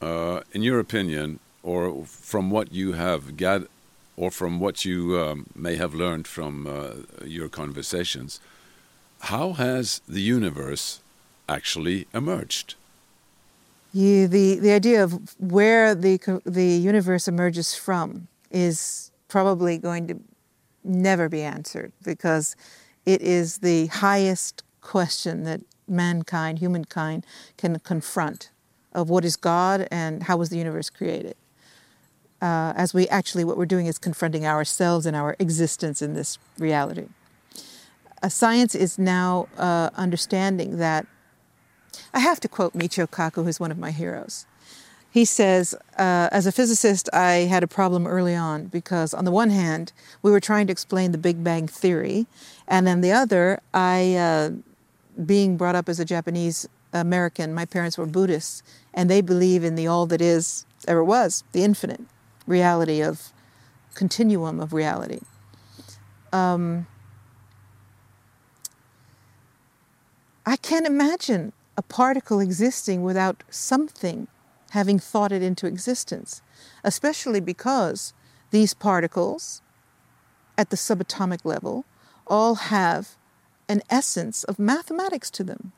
[0.00, 3.68] uh in your opinion, or from what you have gathered,
[4.18, 8.40] or from what you um, may have learned from uh, your conversations,
[9.20, 11.00] how has the universe
[11.48, 12.74] actually emerged?
[13.92, 20.20] Yeah, the, the idea of where the, the universe emerges from is probably going to
[20.82, 22.56] never be answered because
[23.06, 27.24] it is the highest question that mankind, humankind,
[27.56, 28.50] can confront
[28.92, 31.36] of what is God and how was the universe created.
[32.40, 36.38] Uh, as we actually, what we're doing is confronting ourselves and our existence in this
[36.58, 37.08] reality.
[38.28, 41.06] Science is now uh, understanding that.
[42.14, 44.46] I have to quote Michio Kaku, who's one of my heroes.
[45.10, 49.30] He says, uh, as a physicist, I had a problem early on because, on the
[49.30, 52.26] one hand, we were trying to explain the Big Bang Theory,
[52.66, 54.50] and on the other, I, uh,
[55.24, 58.62] being brought up as a Japanese American, my parents were Buddhists,
[58.94, 62.02] and they believe in the all that is, ever was, the infinite
[62.48, 63.32] reality of
[63.94, 65.20] continuum of reality.
[66.32, 66.86] Um,
[70.46, 74.28] I can't imagine a particle existing without something
[74.70, 76.42] having thought it into existence,
[76.82, 78.12] especially because
[78.50, 79.62] these particles
[80.56, 81.84] at the subatomic level
[82.26, 83.16] all have
[83.68, 85.72] an essence of mathematics to them.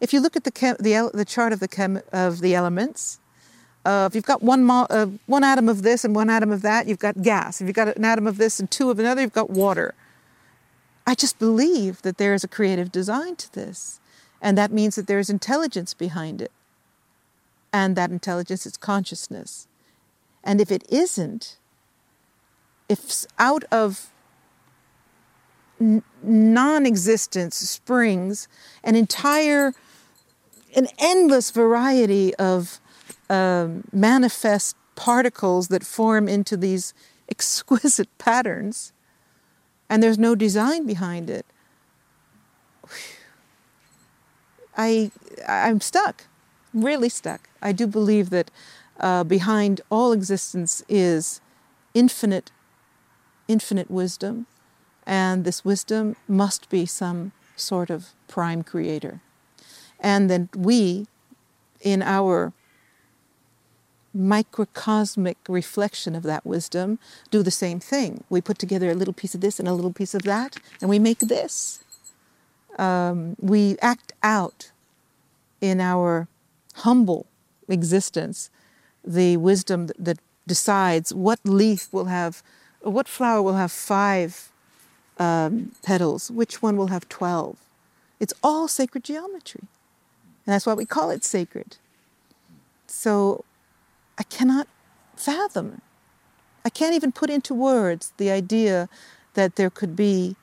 [0.00, 3.20] If you look at the, chem- the, the chart of the, chem- of the elements,
[3.84, 6.62] uh, if you've got one, mo- uh, one atom of this and one atom of
[6.62, 7.60] that, you've got gas.
[7.60, 9.94] If you've got an atom of this and two of another, you've got water.
[11.06, 14.00] I just believe that there is a creative design to this,
[14.40, 16.52] and that means that there is intelligence behind it
[17.72, 19.66] and that intelligence is consciousness.
[20.44, 21.56] And if it isn't,
[22.88, 24.10] if out of
[25.80, 28.48] n- non existence springs
[28.84, 29.72] an entire,
[30.76, 32.80] an endless variety of
[33.32, 36.94] um, manifest particles that form into these
[37.28, 38.92] exquisite patterns,
[39.88, 41.46] and there's no design behind it,
[44.76, 45.10] I,
[45.46, 46.26] I'm stuck
[46.72, 47.48] really stuck.
[47.60, 48.50] I do believe that
[48.98, 51.40] uh, behind all existence is
[51.94, 52.50] infinite,
[53.48, 54.46] infinite wisdom,
[55.06, 59.20] and this wisdom must be some sort of prime creator.
[60.00, 61.06] And then we,
[61.80, 62.52] in our
[64.14, 66.98] microcosmic reflection of that wisdom,
[67.30, 68.24] do the same thing.
[68.28, 70.90] We put together a little piece of this and a little piece of that, and
[70.90, 71.82] we make this.
[72.78, 74.70] Um, we act out
[75.60, 76.28] in our
[76.76, 77.26] humble
[77.68, 78.50] existence,
[79.04, 82.42] the wisdom that decides what leaf will have,
[82.80, 84.50] what flower will have five
[85.18, 87.56] um, petals, which one will have 12.
[88.20, 89.62] It's all sacred geometry.
[90.46, 91.76] And that's why we call it sacred.
[92.86, 93.44] So
[94.22, 94.68] I cannot
[95.16, 95.80] fathom,
[96.64, 98.88] I can't even put into words the idea
[99.34, 100.36] that there could be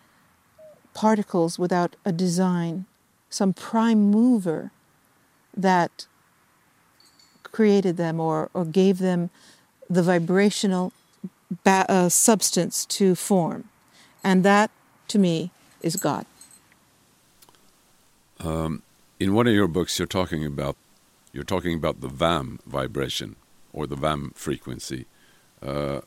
[0.94, 2.88] particles without a design,
[3.30, 4.72] some prime mover
[5.56, 6.08] that
[7.44, 9.30] created them or, or gave them
[9.90, 10.92] the vibrational
[11.64, 13.70] ba- uh, substance to form.
[14.26, 14.72] And that,
[15.08, 15.52] to me,
[15.82, 16.26] is God.
[18.42, 18.84] Um,
[19.22, 20.76] in one of your books, you're talking about
[21.32, 23.38] you're talking about the VAM vibration
[23.74, 25.06] or the VAM frequency.
[25.62, 26.02] Uh,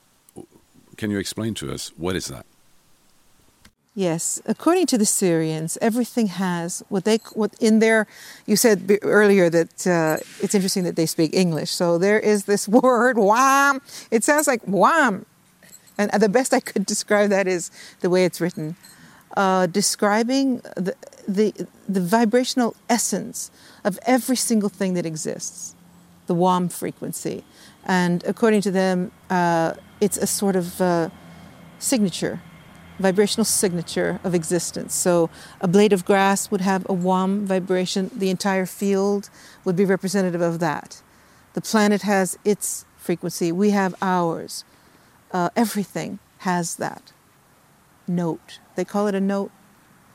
[0.96, 2.46] can you explain to us what is that?
[3.94, 8.06] Yes, according to the Sirians, everything has what they what in there.
[8.46, 11.70] You said earlier that uh, it's interesting that they speak English.
[11.70, 13.82] So there is this word wham.
[14.10, 15.26] It sounds like wham,
[15.98, 18.76] and the best I could describe that is the way it's written,
[19.36, 20.94] uh, describing the,
[21.28, 21.52] the
[21.86, 23.50] the vibrational essence
[23.84, 25.74] of every single thing that exists,
[26.26, 27.44] the wham frequency,
[27.84, 31.08] and according to them, uh, it's a sort of uh,
[31.78, 32.40] signature
[32.98, 34.94] vibrational signature of existence.
[34.94, 35.28] So
[35.60, 39.28] a blade of grass would have a wham vibration, the entire field
[39.64, 41.02] would be representative of that.
[41.54, 44.64] The planet has its frequency, we have ours.
[45.32, 47.12] Uh, everything has that
[48.06, 48.58] note.
[48.76, 49.50] They call it a note.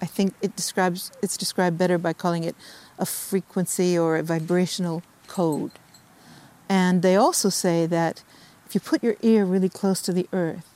[0.02, 2.56] I think it describes it's described better by calling it
[3.00, 5.72] a frequency or a vibrational code.
[6.70, 8.24] And they also say that
[8.66, 10.74] if you put your ear really close to the earth,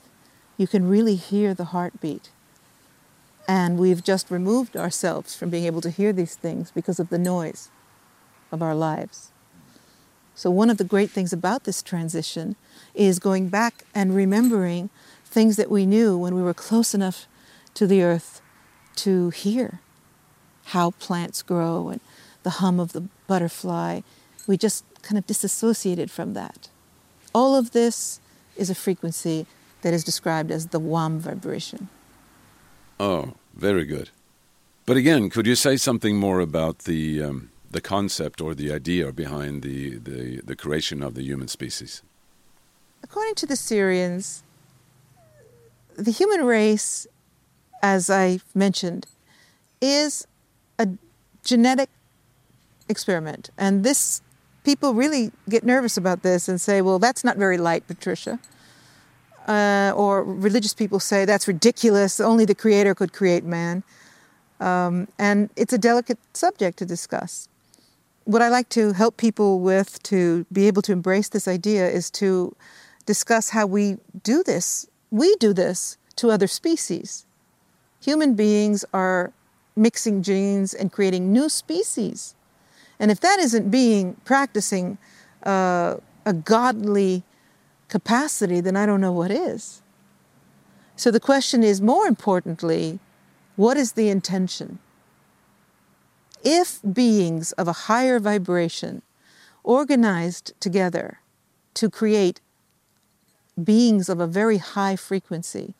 [0.56, 2.30] you can really hear the heartbeat.
[3.46, 7.18] And we've just removed ourselves from being able to hear these things because of the
[7.18, 7.70] noise
[8.50, 9.30] of our lives.
[10.34, 12.56] So, one of the great things about this transition
[12.94, 14.88] is going back and remembering
[15.24, 17.26] things that we knew when we were close enough
[17.74, 18.40] to the earth
[18.96, 19.80] to hear
[20.66, 22.00] how plants grow and
[22.42, 24.00] the hum of the butterfly.
[24.46, 26.68] We just kind of disassociated from that.
[27.34, 28.20] All of this
[28.56, 29.46] is a frequency
[29.82, 31.88] that is described as the WAM vibration.
[33.00, 34.10] Oh, very good.
[34.86, 39.12] But again, could you say something more about the um, the concept or the idea
[39.12, 42.02] behind the, the, the creation of the human species?
[43.02, 44.42] According to the Sirians,
[45.96, 47.06] the human race,
[47.82, 49.06] as I mentioned,
[49.80, 50.26] is
[50.78, 50.88] a
[51.42, 51.88] genetic
[52.88, 53.50] experiment.
[53.56, 54.20] And this
[54.64, 58.38] people really get nervous about this and say, well, that's not very light, Patricia
[59.46, 63.82] uh, or religious people say that's ridiculous, only the Creator could create man.
[64.60, 67.48] Um, and it's a delicate subject to discuss.
[68.24, 72.10] What I like to help people with to be able to embrace this idea is
[72.12, 72.54] to
[73.04, 74.86] discuss how we do this.
[75.10, 77.26] We do this to other species.
[78.00, 79.32] Human beings are
[79.74, 82.36] mixing genes and creating new species.
[82.98, 84.98] And if that isn't being practicing
[85.44, 87.24] uh, a godly
[87.88, 89.82] capacity, then I don't know what is.
[90.96, 93.00] So the question is more importantly,
[93.56, 94.78] what is the intention?
[96.44, 99.02] If beings of a higher vibration
[99.62, 101.20] organized together
[101.74, 102.40] to create
[103.62, 105.74] beings of a very high frequency,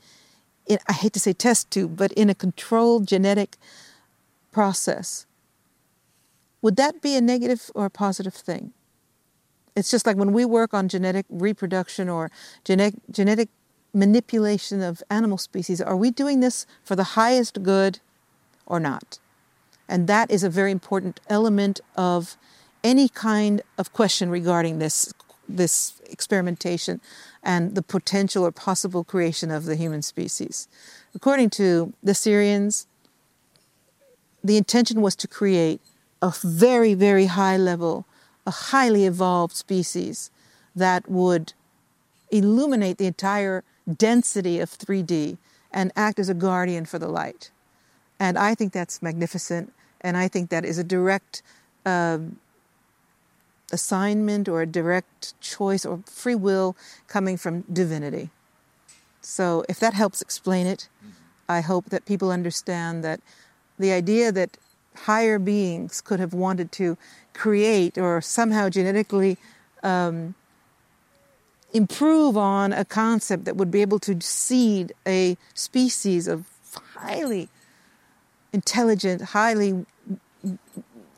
[0.66, 3.56] in, I hate to say test tube, but in a controlled genetic
[4.52, 5.26] process,
[6.62, 8.72] would that be a negative or a positive thing?
[9.74, 12.30] It's just like when we work on genetic reproduction or
[12.64, 13.48] genetic, genetic
[13.92, 18.00] manipulation of animal species, are we doing this for the highest good
[18.66, 19.18] or not?
[19.88, 22.36] And that is a very important element of
[22.84, 25.12] any kind of question regarding this,
[25.48, 27.00] this experimentation
[27.42, 30.68] and the potential or possible creation of the human species.
[31.14, 32.86] According to the Sirians,
[34.44, 35.80] the intention was to create
[36.22, 38.06] a very, very high level
[38.46, 40.30] a highly evolved species
[40.74, 41.52] that would
[42.30, 43.62] illuminate the entire
[43.96, 45.36] density of 3D
[45.70, 47.50] and act as a guardian for the light.
[48.18, 51.42] And I think that's magnificent, and I think that is a direct
[51.84, 52.18] uh,
[53.72, 56.76] assignment or a direct choice or free will
[57.08, 58.30] coming from divinity.
[59.20, 60.88] So, if that helps explain it,
[61.48, 63.20] I hope that people understand that
[63.78, 64.56] the idea that
[64.94, 66.96] higher beings could have wanted to
[67.34, 69.38] create or somehow genetically
[69.82, 70.34] um,
[71.72, 76.46] improve on a concept that would be able to seed a species of
[76.94, 77.48] highly
[78.52, 79.86] intelligent, highly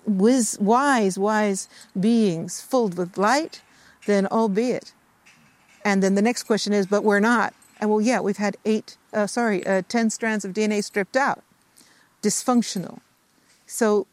[0.07, 1.69] wise, wise
[1.99, 3.63] beings filled with light,
[4.07, 4.93] then albeit.
[5.85, 7.55] And then the next question is, but we're not.
[7.81, 11.43] And well, yeah, we've had eight, uh, sorry, uh, 10 strands of DNA stripped out,
[12.23, 13.01] dysfunctional.
[13.67, 14.07] So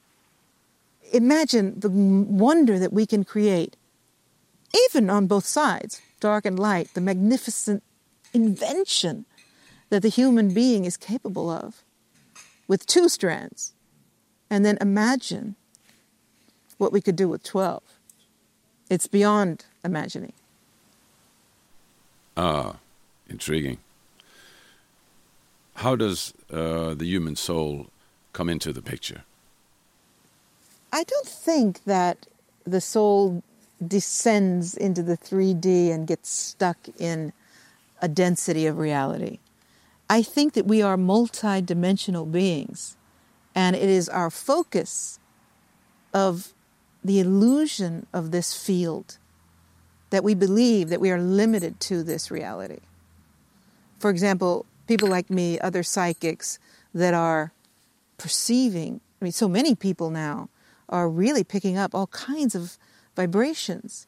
[1.11, 3.75] imagine the wonder that we can create,
[4.85, 7.83] even on both sides, dark and light, the magnificent
[8.33, 9.25] invention
[9.89, 11.83] that the human being is capable of.
[12.67, 13.73] with two strands.
[14.49, 15.55] And then imagine
[16.77, 17.83] what we could do with 12.
[18.89, 20.31] It's beyond imagining.
[22.37, 22.77] Ah,
[23.29, 23.79] intriguing.
[25.75, 27.87] How does uh, the human soul
[28.31, 29.23] come into the picture?
[30.91, 32.27] I don't think that
[32.65, 33.43] the soul
[33.85, 37.33] descends into the 3D and gets stuck in
[38.01, 39.39] a density of reality.
[40.09, 42.97] I think that we are multidimensional beings,
[43.55, 45.19] and it is our focus
[46.13, 46.53] of
[47.03, 49.17] the illusion of this field
[50.09, 52.81] that we believe that we are limited to this reality.
[53.99, 56.59] For example, people like me, other psychics
[56.93, 57.53] that are
[58.17, 60.49] perceiving, I mean, so many people now
[60.91, 62.77] are really picking up all kinds of
[63.15, 64.07] vibrations.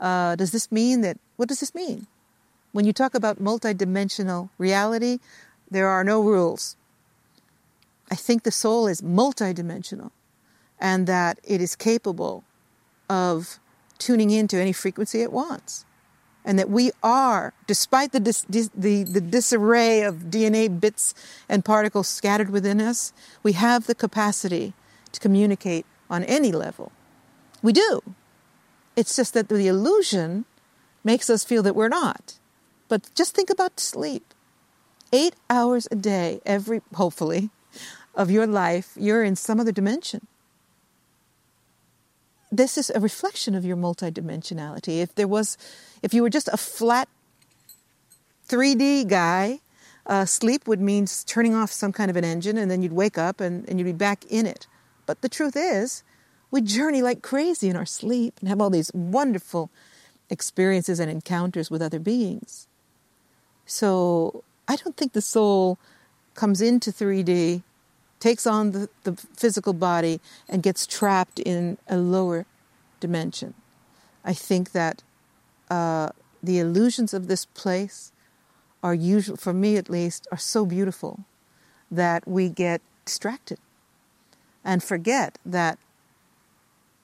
[0.00, 2.06] Uh, does this mean that, what does this mean?
[2.72, 5.18] When you talk about multidimensional reality,
[5.70, 6.76] there are no rules.
[8.10, 10.10] I think the soul is multidimensional
[10.80, 12.44] and that it is capable
[13.08, 13.58] of
[13.98, 15.84] tuning into any frequency it wants.
[16.44, 21.14] And that we are, despite the, dis, dis, the, the disarray of DNA bits
[21.48, 24.74] and particles scattered within us, we have the capacity
[25.12, 26.92] to communicate on any level.
[27.62, 28.00] We do.
[28.96, 30.44] It's just that the illusion
[31.02, 32.38] makes us feel that we're not.
[32.88, 34.34] But just think about sleep.
[35.12, 37.50] Eight hours a day, every, hopefully,
[38.14, 40.26] of your life, you're in some other dimension
[42.56, 45.00] this is a reflection of your multidimensionality.
[45.00, 45.58] If there was,
[46.02, 47.08] if you were just a flat
[48.48, 49.60] 3D guy,
[50.06, 53.18] uh, sleep would mean turning off some kind of an engine and then you'd wake
[53.18, 54.66] up and, and you'd be back in it.
[55.06, 56.02] But the truth is,
[56.50, 59.70] we journey like crazy in our sleep and have all these wonderful
[60.30, 62.66] experiences and encounters with other beings.
[63.66, 65.78] So I don't think the soul
[66.34, 67.62] comes into 3D
[68.20, 72.46] takes on the, the physical body and gets trapped in a lower
[72.98, 73.52] dimension.
[74.24, 75.02] I think that
[75.68, 76.10] uh,
[76.42, 78.12] the illusions of this place
[78.82, 81.20] are usual, for me at least, are so beautiful
[81.90, 83.58] that we get distracted
[84.64, 85.78] and forget that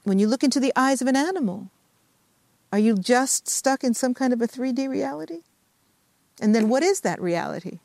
[0.05, 1.69] when you look into the eyes of an animal,
[2.73, 5.41] are you just stuck in some kind of a 3D reality?
[6.41, 7.81] And then what is that reality?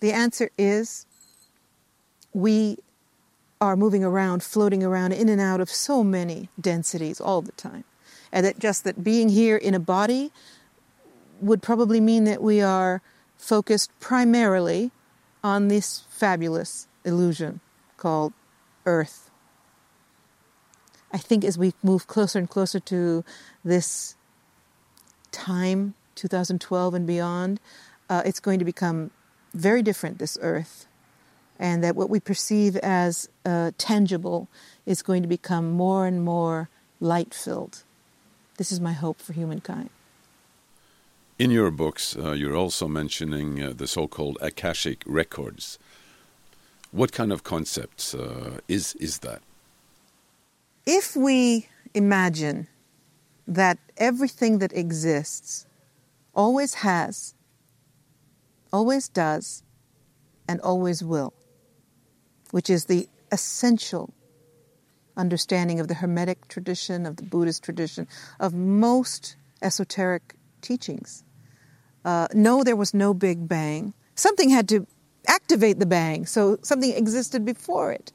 [0.00, 1.06] The answer is
[2.32, 2.78] we
[3.60, 7.84] are moving around, floating around in and out of so many densities all the time.
[8.32, 10.32] And that just that being here in a body
[11.40, 13.00] would probably mean that we are
[13.36, 14.90] focused primarily
[15.42, 17.60] on this fabulous illusion
[17.96, 18.32] called
[18.86, 19.30] Earth.
[21.12, 23.24] I think as we move closer and closer to
[23.64, 24.16] this
[25.30, 27.60] time, 2012 and beyond,
[28.10, 29.10] uh, it's going to become
[29.52, 30.86] very different, this Earth
[31.58, 34.48] and that what we perceive as uh, tangible
[34.86, 36.68] is going to become more and more
[37.00, 37.84] light filled.
[38.56, 39.90] This is my hope for humankind.
[41.38, 45.78] In your books, uh, you're also mentioning uh, the so called Akashic records.
[46.94, 49.42] What kind of concepts uh, is, is that?
[50.86, 52.68] If we imagine
[53.48, 55.66] that everything that exists
[56.36, 57.34] always has,
[58.72, 59.64] always does,
[60.46, 61.34] and always will,
[62.52, 64.14] which is the essential
[65.16, 68.06] understanding of the Hermetic tradition, of the Buddhist tradition,
[68.38, 71.24] of most esoteric teachings.
[72.04, 73.94] Uh, no, there was no Big Bang.
[74.14, 74.86] Something had to
[75.26, 78.12] activate the bang, so something existed before it.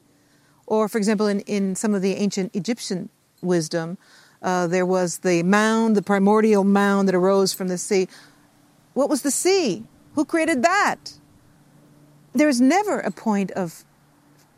[0.66, 3.08] Or, for example, in, in some of the ancient Egyptian
[3.42, 3.98] wisdom,
[4.42, 8.08] uh, there was the mound, the primordial mound that arose from the sea.
[8.94, 9.84] What was the sea?
[10.14, 11.18] Who created that?
[12.32, 13.84] There's never a point of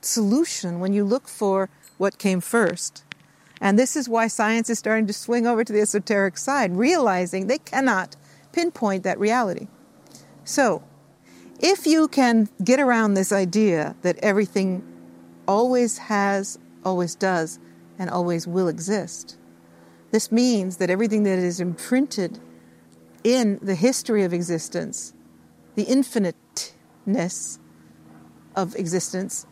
[0.00, 3.04] solution when you look for what came first.
[3.60, 7.46] And this is why science is starting to swing over to the esoteric side, realizing
[7.46, 8.16] they cannot
[8.52, 9.68] pinpoint that reality.
[10.44, 10.82] So,
[11.62, 14.82] if you can get around this idea that everything
[15.46, 17.60] always has, always does,
[17.98, 19.38] and always will exist,
[20.10, 22.40] this means that everything that is imprinted
[23.22, 25.14] in the history of existence,
[25.76, 27.60] the infiniteness
[28.56, 29.46] of existence,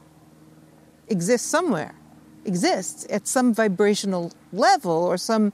[1.07, 1.95] exists somewhere,
[2.45, 5.53] exists at some vibrational level or some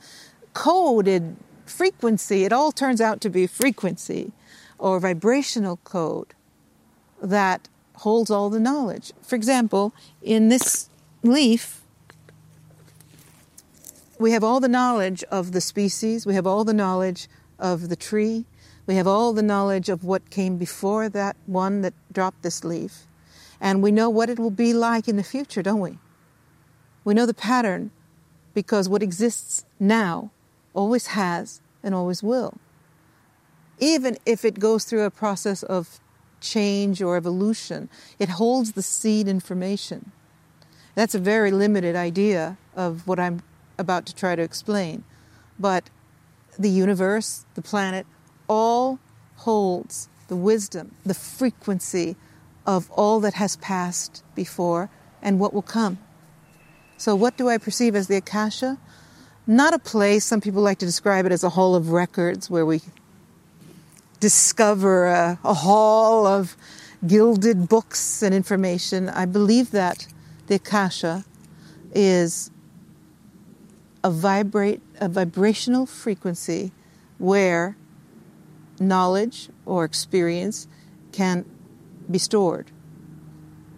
[0.54, 1.36] coded
[1.66, 2.44] frequency.
[2.44, 4.32] It all turns out to be frequency
[4.78, 6.34] or vibrational code
[7.22, 9.12] that holds all the knowledge.
[9.22, 10.90] For example, in this
[11.22, 11.80] leaf,
[14.18, 17.96] we have all the knowledge of the species, we have all the knowledge of the
[17.96, 18.44] tree,
[18.86, 23.06] we have all the knowledge of what came before that one that dropped this leaf.
[23.60, 25.98] And we know what it will be like in the future, don't we?
[27.04, 27.90] We know the pattern
[28.54, 30.30] because what exists now
[30.74, 32.58] always has and always will.
[33.78, 36.00] Even if it goes through a process of
[36.46, 37.88] change or evolution,
[38.18, 40.12] it holds the seed information.
[40.94, 43.42] That's a very limited idea of what I'm
[43.78, 45.04] about to try to explain.
[45.58, 45.90] But
[46.58, 48.06] the universe, the planet,
[48.48, 48.98] all
[49.36, 52.16] holds the wisdom, the frequency
[52.66, 54.88] of all that has passed before
[55.22, 55.98] and what will come.
[56.96, 58.78] So, what do I perceive as the Akasha?
[59.46, 62.66] Not a place, some people like to describe it as a hall of records where
[62.66, 62.80] we
[64.20, 66.56] discover a, a hall of
[67.06, 69.08] gilded books and information.
[69.08, 70.06] I believe that
[70.46, 71.24] the Akasha
[71.94, 72.50] is
[74.02, 76.72] a vibrate a vibrational frequency
[77.18, 77.76] where
[78.78, 80.68] knowledge or experience
[81.12, 81.44] can
[82.10, 82.70] be stored.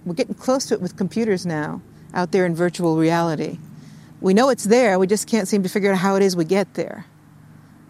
[0.05, 1.82] We're getting close to it with computers now,
[2.14, 3.59] out there in virtual reality.
[4.20, 6.45] We know it's there, we just can't seem to figure out how it is we
[6.45, 7.07] get there.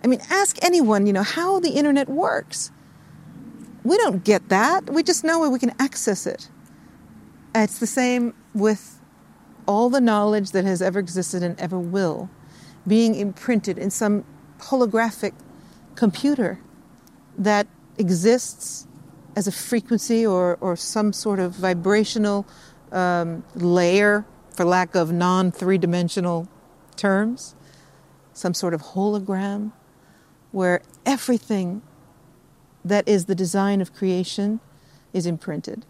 [0.03, 2.70] I mean, ask anyone, you know, how the internet works.
[3.84, 4.90] We don't get that.
[4.90, 6.49] We just know where we can access it.
[7.55, 9.01] It's the same with
[9.66, 12.30] all the knowledge that has ever existed and ever will
[12.86, 14.24] being imprinted in some
[14.59, 15.34] holographic
[15.94, 16.59] computer
[17.36, 17.66] that
[17.99, 18.86] exists
[19.36, 22.46] as a frequency or, or some sort of vibrational
[22.90, 26.49] um, layer, for lack of non three dimensional
[26.96, 27.55] terms,
[28.32, 29.72] some sort of hologram
[30.59, 31.82] where everything
[32.84, 34.59] that is the design of creation
[35.12, 35.86] is imprinted.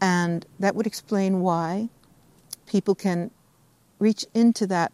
[0.00, 1.88] And that would explain why
[2.64, 3.32] people can
[3.98, 4.92] reach into that.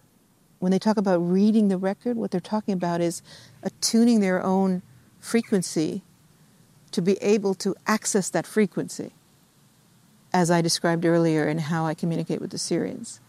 [0.59, 3.21] When they talk about reading the record, what they're talking about is
[3.63, 4.81] attuning their own
[5.21, 6.03] frequency
[6.93, 9.13] to be able to access that frequency,
[10.33, 13.21] as I described earlier in how I communicate with the Sirians.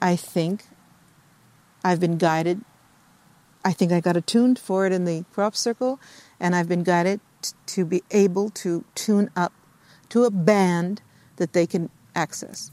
[0.00, 0.64] I think
[1.84, 2.64] I've been guided.
[3.64, 6.00] I think I got attuned for it in the crop circle,
[6.40, 7.20] and I've been guided
[7.66, 9.52] to be able to tune up
[10.10, 11.02] to a band
[11.36, 12.70] that they can access.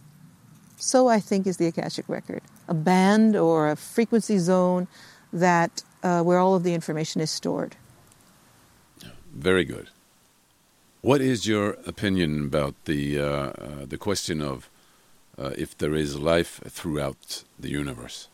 [0.77, 4.87] So I think is the Akashic Record a band or a frequency zone
[5.33, 7.75] that uh, where all of the information is stored.
[9.33, 9.89] Very good.
[11.01, 14.69] What is your opinion about the uh, uh, the question of
[15.37, 18.27] uh, if there is life throughout the universe?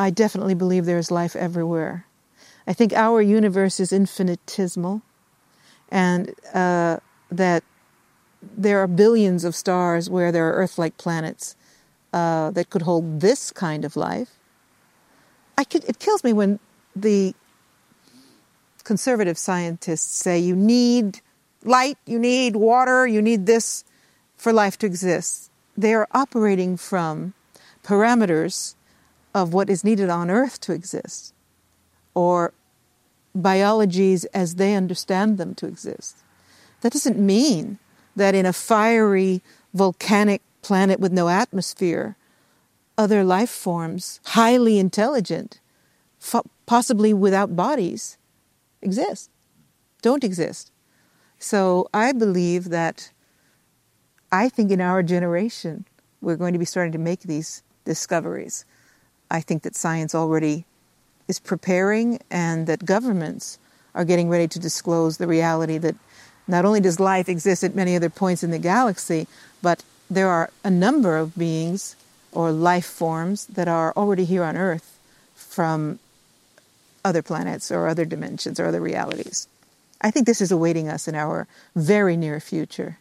[0.00, 2.06] I definitely believe there is life everywhere.
[2.66, 5.02] I think our universe is infinitesimal,
[5.90, 7.64] and uh, that
[8.40, 11.54] there are billions of stars where there are Earth-like planets
[12.14, 14.30] uh, that could hold this kind of life.
[15.58, 16.60] I could, it kills me when
[16.96, 17.34] the
[18.84, 21.20] conservative scientists say you need
[21.62, 23.84] light, you need water, you need this
[24.38, 25.50] for life to exist.
[25.76, 27.34] They are operating from
[27.84, 28.76] parameters
[29.34, 31.32] of what is needed on Earth to exist,
[32.14, 32.52] or
[33.34, 36.16] biologies as they understand them to exist.
[36.80, 37.78] That doesn't mean
[38.16, 42.16] that in a fiery, volcanic planet with no atmosphere,
[42.98, 45.60] other life forms, highly intelligent,
[46.66, 48.18] possibly without bodies,
[48.82, 49.30] exist,
[50.02, 50.72] don't exist.
[51.38, 53.12] So I believe that
[54.32, 55.86] I think in our generation
[56.20, 58.64] we're going to be starting to make these discoveries.
[59.30, 60.64] I think that science already
[61.28, 63.58] is preparing and that governments
[63.94, 65.94] are getting ready to disclose the reality that
[66.48, 69.26] not only does life exist at many other points in the galaxy,
[69.62, 71.96] but there are a number of beings
[72.32, 74.98] or life forms that are already here on Earth
[75.34, 75.98] from
[77.04, 79.48] other planets or other dimensions or other realities.
[80.00, 82.98] I think this is awaiting us in our very near future.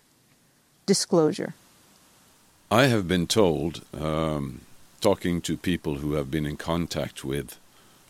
[0.86, 1.54] Disclosure.
[2.72, 4.62] I have been told, um,
[5.00, 7.58] talking to people who have been in contact with,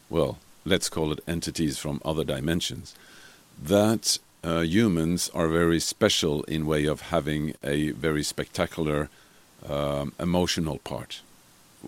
[0.10, 2.96] well, let's call it entities from other dimensions,
[3.62, 9.10] that uh, humans are very special in way of having a very spectacular
[9.68, 11.22] um, emotional part.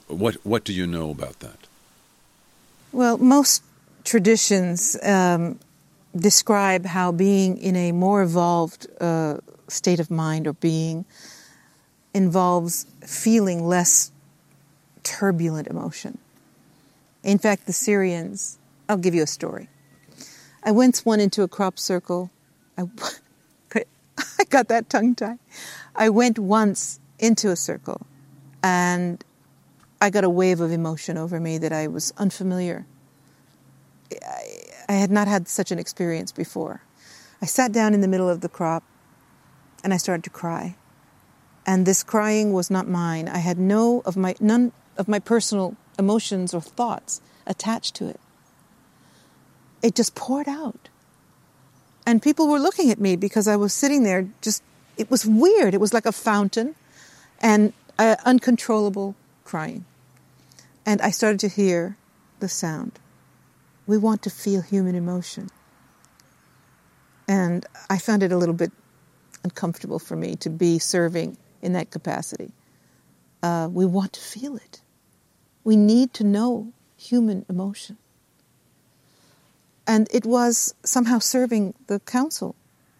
[0.07, 1.67] What what do you know about that?
[2.91, 3.63] Well, most
[4.03, 5.59] traditions um,
[6.15, 9.37] describe how being in a more evolved uh,
[9.67, 11.05] state of mind or being
[12.13, 14.11] involves feeling less
[15.03, 16.17] turbulent emotion.
[17.23, 18.57] In fact, the Sirians,
[18.89, 19.69] I'll give you a story.
[20.63, 22.31] I went once went into a crop circle.
[22.77, 22.83] I,
[24.39, 25.37] I got that tongue tie.
[25.95, 28.05] I went once into a circle
[28.63, 29.23] and
[30.01, 32.85] I got a wave of emotion over me that I was unfamiliar
[34.25, 36.81] I, I had not had such an experience before.
[37.41, 38.83] I sat down in the middle of the crop
[39.83, 40.75] and I started to cry.
[41.65, 43.27] And this crying was not mine.
[43.27, 48.19] I had no of my none of my personal emotions or thoughts attached to it.
[49.81, 50.89] It just poured out.
[52.05, 54.63] And people were looking at me because I was sitting there just
[54.97, 55.73] it was weird.
[55.73, 56.75] It was like a fountain
[57.39, 59.85] and uh, uncontrollable crying.
[60.85, 61.97] And I started to hear
[62.39, 62.99] the sound.
[63.87, 65.49] We want to feel human emotion.
[67.27, 68.71] And I found it a little bit
[69.43, 72.51] uncomfortable for me to be serving in that capacity.
[73.41, 74.81] Uh, we want to feel it.
[75.63, 77.97] We need to know human emotion.
[79.87, 82.55] And it was somehow serving the council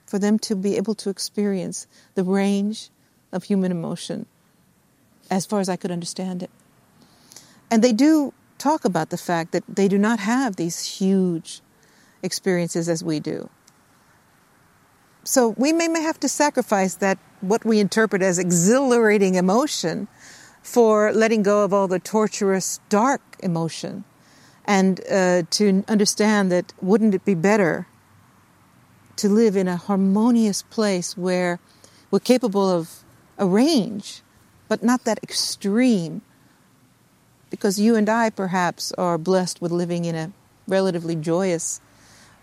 [0.06, 2.90] for them to be able to experience the range
[3.32, 4.26] of human emotion
[5.30, 6.50] as far as I could understand it.
[7.70, 11.62] And they do talk about the fact that they do not have these huge
[12.22, 13.50] experiences as we do.
[15.24, 20.08] So we may, may have to sacrifice that, what we interpret as exhilarating emotion,
[20.62, 24.04] for letting go of all the torturous, dark emotion.
[24.66, 27.88] And uh, to understand that wouldn't it be better
[29.18, 31.60] to live in a harmonious place where
[32.10, 33.04] we're capable of
[33.38, 34.22] a range,
[34.68, 36.22] but not that extreme?
[37.50, 40.32] Because you and I perhaps are blessed with living in a
[40.68, 41.82] relatively joyous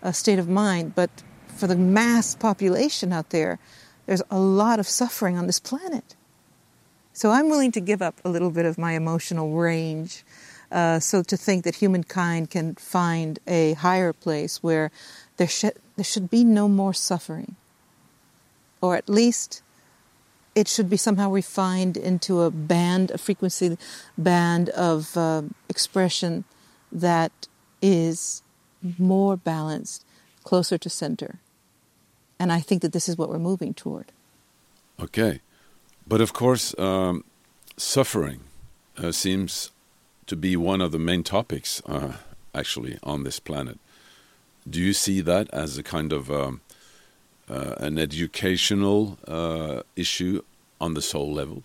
[0.03, 1.09] uh, state of mind, but
[1.47, 3.59] for the mass population out there,
[4.05, 6.15] there's a lot of suffering on this planet.
[7.19, 10.23] So I'm willing to give up a little bit of my emotional range.
[10.71, 14.89] Uh, so to think that humankind can find a higher place where
[15.35, 17.57] there should, there should be no more suffering.
[18.79, 19.61] Or at least
[20.55, 23.77] it should be somehow refined into a band, a frequency
[24.17, 26.45] band of uh, expression
[26.89, 27.33] that
[27.81, 28.43] is
[28.97, 30.05] more balanced,
[30.45, 31.39] closer to center.
[32.39, 34.13] And I think that this is what we're moving toward.
[35.01, 35.41] Okay.
[36.09, 37.23] But of course, um,
[37.77, 38.39] suffering
[38.97, 39.69] uh, seems
[40.25, 42.13] to be one of the main topics, uh,
[42.53, 43.77] actually, on this planet.
[44.67, 46.61] Do you see that as a kind of um,
[47.47, 50.41] uh, an educational uh, issue
[50.81, 51.61] on the soul level?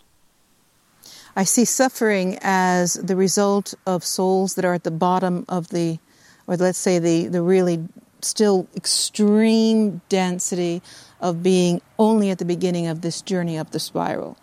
[1.35, 5.99] I see suffering as the result of souls that are at the bottom of the,
[6.47, 7.89] or let's say the, the really
[8.25, 10.83] still extreme density
[11.21, 14.37] of being only at the beginning of this journey up the spiral.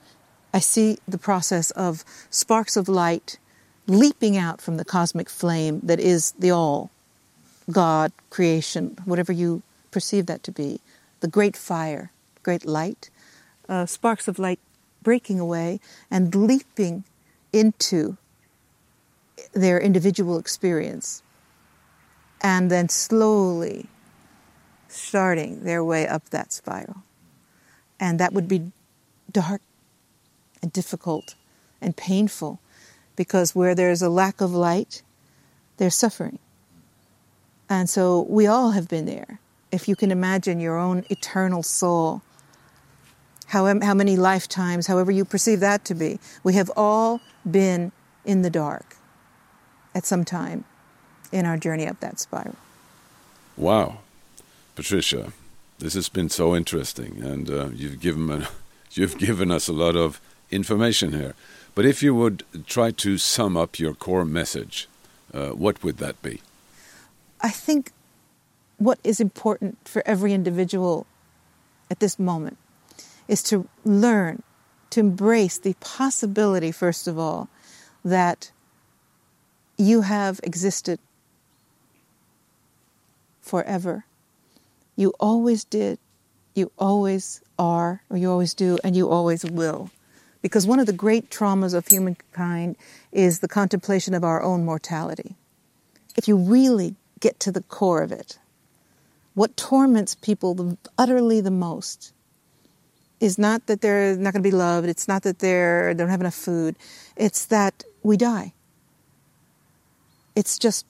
[0.53, 3.37] I see the process of sparks of light
[3.87, 6.91] leaping out from the cosmic flame that is the all,
[7.69, 10.79] God, creation, whatever you perceive that to be,
[11.19, 12.11] the great fire,
[12.43, 13.09] great light,
[13.67, 14.59] uh, sparks of light
[15.01, 15.79] breaking away
[16.09, 17.03] and leaping
[17.51, 18.17] into
[19.53, 21.23] their individual experience
[22.41, 23.87] and then slowly
[24.87, 27.03] starting their way up that spiral.
[27.99, 28.71] And that would be
[29.31, 29.61] dark
[30.61, 31.35] and difficult
[31.79, 32.59] and painful
[33.15, 35.03] because where there's a lack of light,
[35.77, 36.39] there's suffering.
[37.69, 39.39] And so we all have been there.
[39.71, 42.21] If you can imagine your own eternal soul,
[43.47, 47.91] how, how many lifetimes, however you perceive that to be, we have all been
[48.25, 48.97] in the dark
[49.95, 50.65] at some time
[51.31, 52.55] in our journey up that spiral.
[53.57, 53.99] Wow.
[54.75, 55.33] Patricia,
[55.79, 58.47] this has been so interesting, and uh, you've given a,
[58.91, 61.35] you've given us a lot of information here.
[61.75, 64.87] But if you would try to sum up your core message,
[65.33, 66.41] uh, what would that be?
[67.39, 67.91] I think
[68.77, 71.05] what is important for every individual
[71.89, 72.57] at this moment
[73.27, 74.43] is to learn,
[74.89, 77.47] to embrace the possibility, first of all,
[78.03, 78.51] that
[79.77, 80.99] you have existed
[83.41, 84.05] forever.
[84.95, 85.99] You always did,
[86.53, 89.89] you always are, or you always do, and you always will.
[90.41, 92.75] Because one of the great traumas of humankind
[93.11, 95.35] is the contemplation of our own mortality.
[96.15, 98.39] If you really get to the core of it,
[99.33, 102.13] what torments people utterly the most
[103.19, 106.09] is not that they're not going to be loved, it's not that they're, they don't
[106.09, 106.75] have enough food,
[107.15, 108.51] it's that we die.
[110.35, 110.85] It's just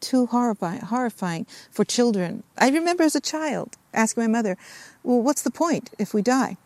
[0.00, 2.42] too horrifying, horrifying for children.
[2.56, 4.56] I remember as a child asking my mother,
[5.02, 6.56] Well, what's the point if we die?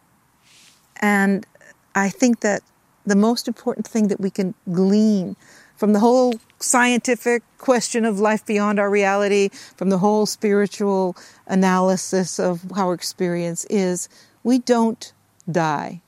[1.00, 1.46] And
[1.94, 2.62] I think that
[3.04, 5.36] the most important thing that we can glean
[5.76, 11.16] from the whole scientific question of life beyond our reality, from the whole spiritual
[11.46, 14.08] analysis of our experience, is
[14.44, 15.12] we don't
[15.50, 16.00] die.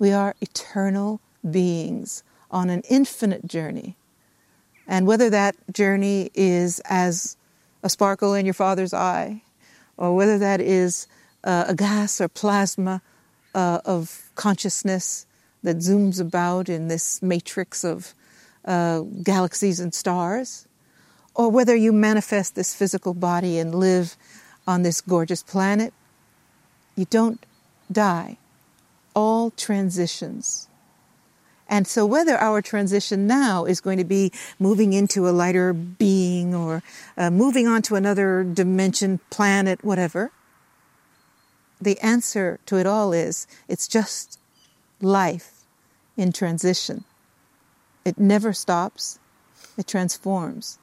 [0.00, 3.96] We are eternal beings on an infinite journey.
[4.90, 7.36] And whether that journey is as
[7.84, 9.40] a sparkle in your father's eye,
[9.96, 11.06] or whether that is
[11.44, 13.00] uh, a gas or plasma
[13.54, 15.26] uh, of consciousness
[15.62, 18.14] that zooms about in this matrix of
[18.64, 20.66] uh, galaxies and stars,
[21.36, 24.16] or whether you manifest this physical body and live
[24.66, 25.94] on this gorgeous planet,
[26.96, 27.46] you don't
[27.92, 28.38] die.
[29.14, 30.66] All transitions.
[31.70, 36.52] And so, whether our transition now is going to be moving into a lighter being
[36.52, 36.82] or
[37.16, 40.32] uh, moving on to another dimension, planet, whatever,
[41.80, 44.40] the answer to it all is it's just
[45.00, 45.64] life
[46.16, 47.04] in transition.
[48.04, 49.20] It never stops,
[49.78, 50.78] it transforms.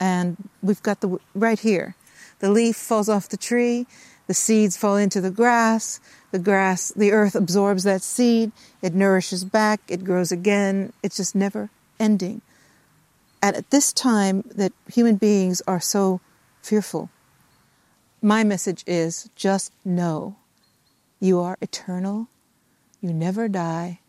[0.00, 1.94] And we've got the right here.
[2.40, 3.86] The leaf falls off the tree,
[4.32, 9.44] the seeds fall into the grass, the grass, the earth absorbs that seed, it nourishes
[9.44, 10.90] back, it grows again.
[11.02, 11.68] It's just never
[12.00, 12.40] ending.
[13.42, 16.22] And at this time that human beings are so
[16.62, 17.10] fearful,
[18.22, 20.36] my message is just know
[21.20, 22.28] you are eternal,
[23.02, 24.00] you never die,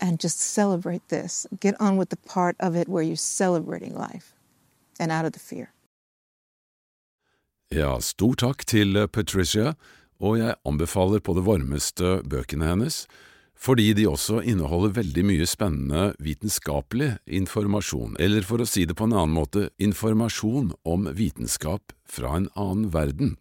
[0.00, 1.46] and just celebrate this.
[1.60, 4.32] Get on with the part of it where you're celebrating life
[4.98, 5.70] and out of the fear.
[7.74, 9.72] Ja, stor takk til Patricia,
[10.22, 13.06] og jeg anbefaler på det varmeste bøkene hennes,
[13.58, 19.08] fordi de også inneholder veldig mye spennende vitenskapelig informasjon, eller for å si det på
[19.08, 23.34] en annen måte, informasjon om vitenskap fra en annen verden.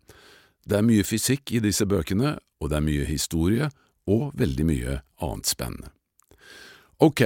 [0.66, 3.70] Det er mye fysikk i disse bøkene, og det er mye historie,
[4.10, 5.92] og veldig mye annet spennende.
[6.98, 7.22] Ok,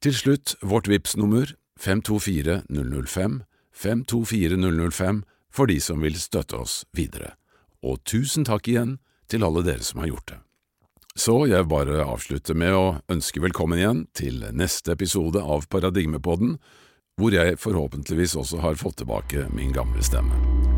[0.00, 3.42] til slutt vårt VIPS-nummer 524 005,
[3.76, 7.34] 524 005 for de som vil støtte oss videre,
[7.82, 8.98] og tusen takk igjen
[9.30, 10.40] til alle dere som har gjort det.
[11.18, 16.56] Så jeg bare avslutter med å ønske velkommen igjen til neste episode av Paradigmepodden,
[17.18, 20.69] hvor jeg forhåpentligvis også har fått tilbake min gamle stemme.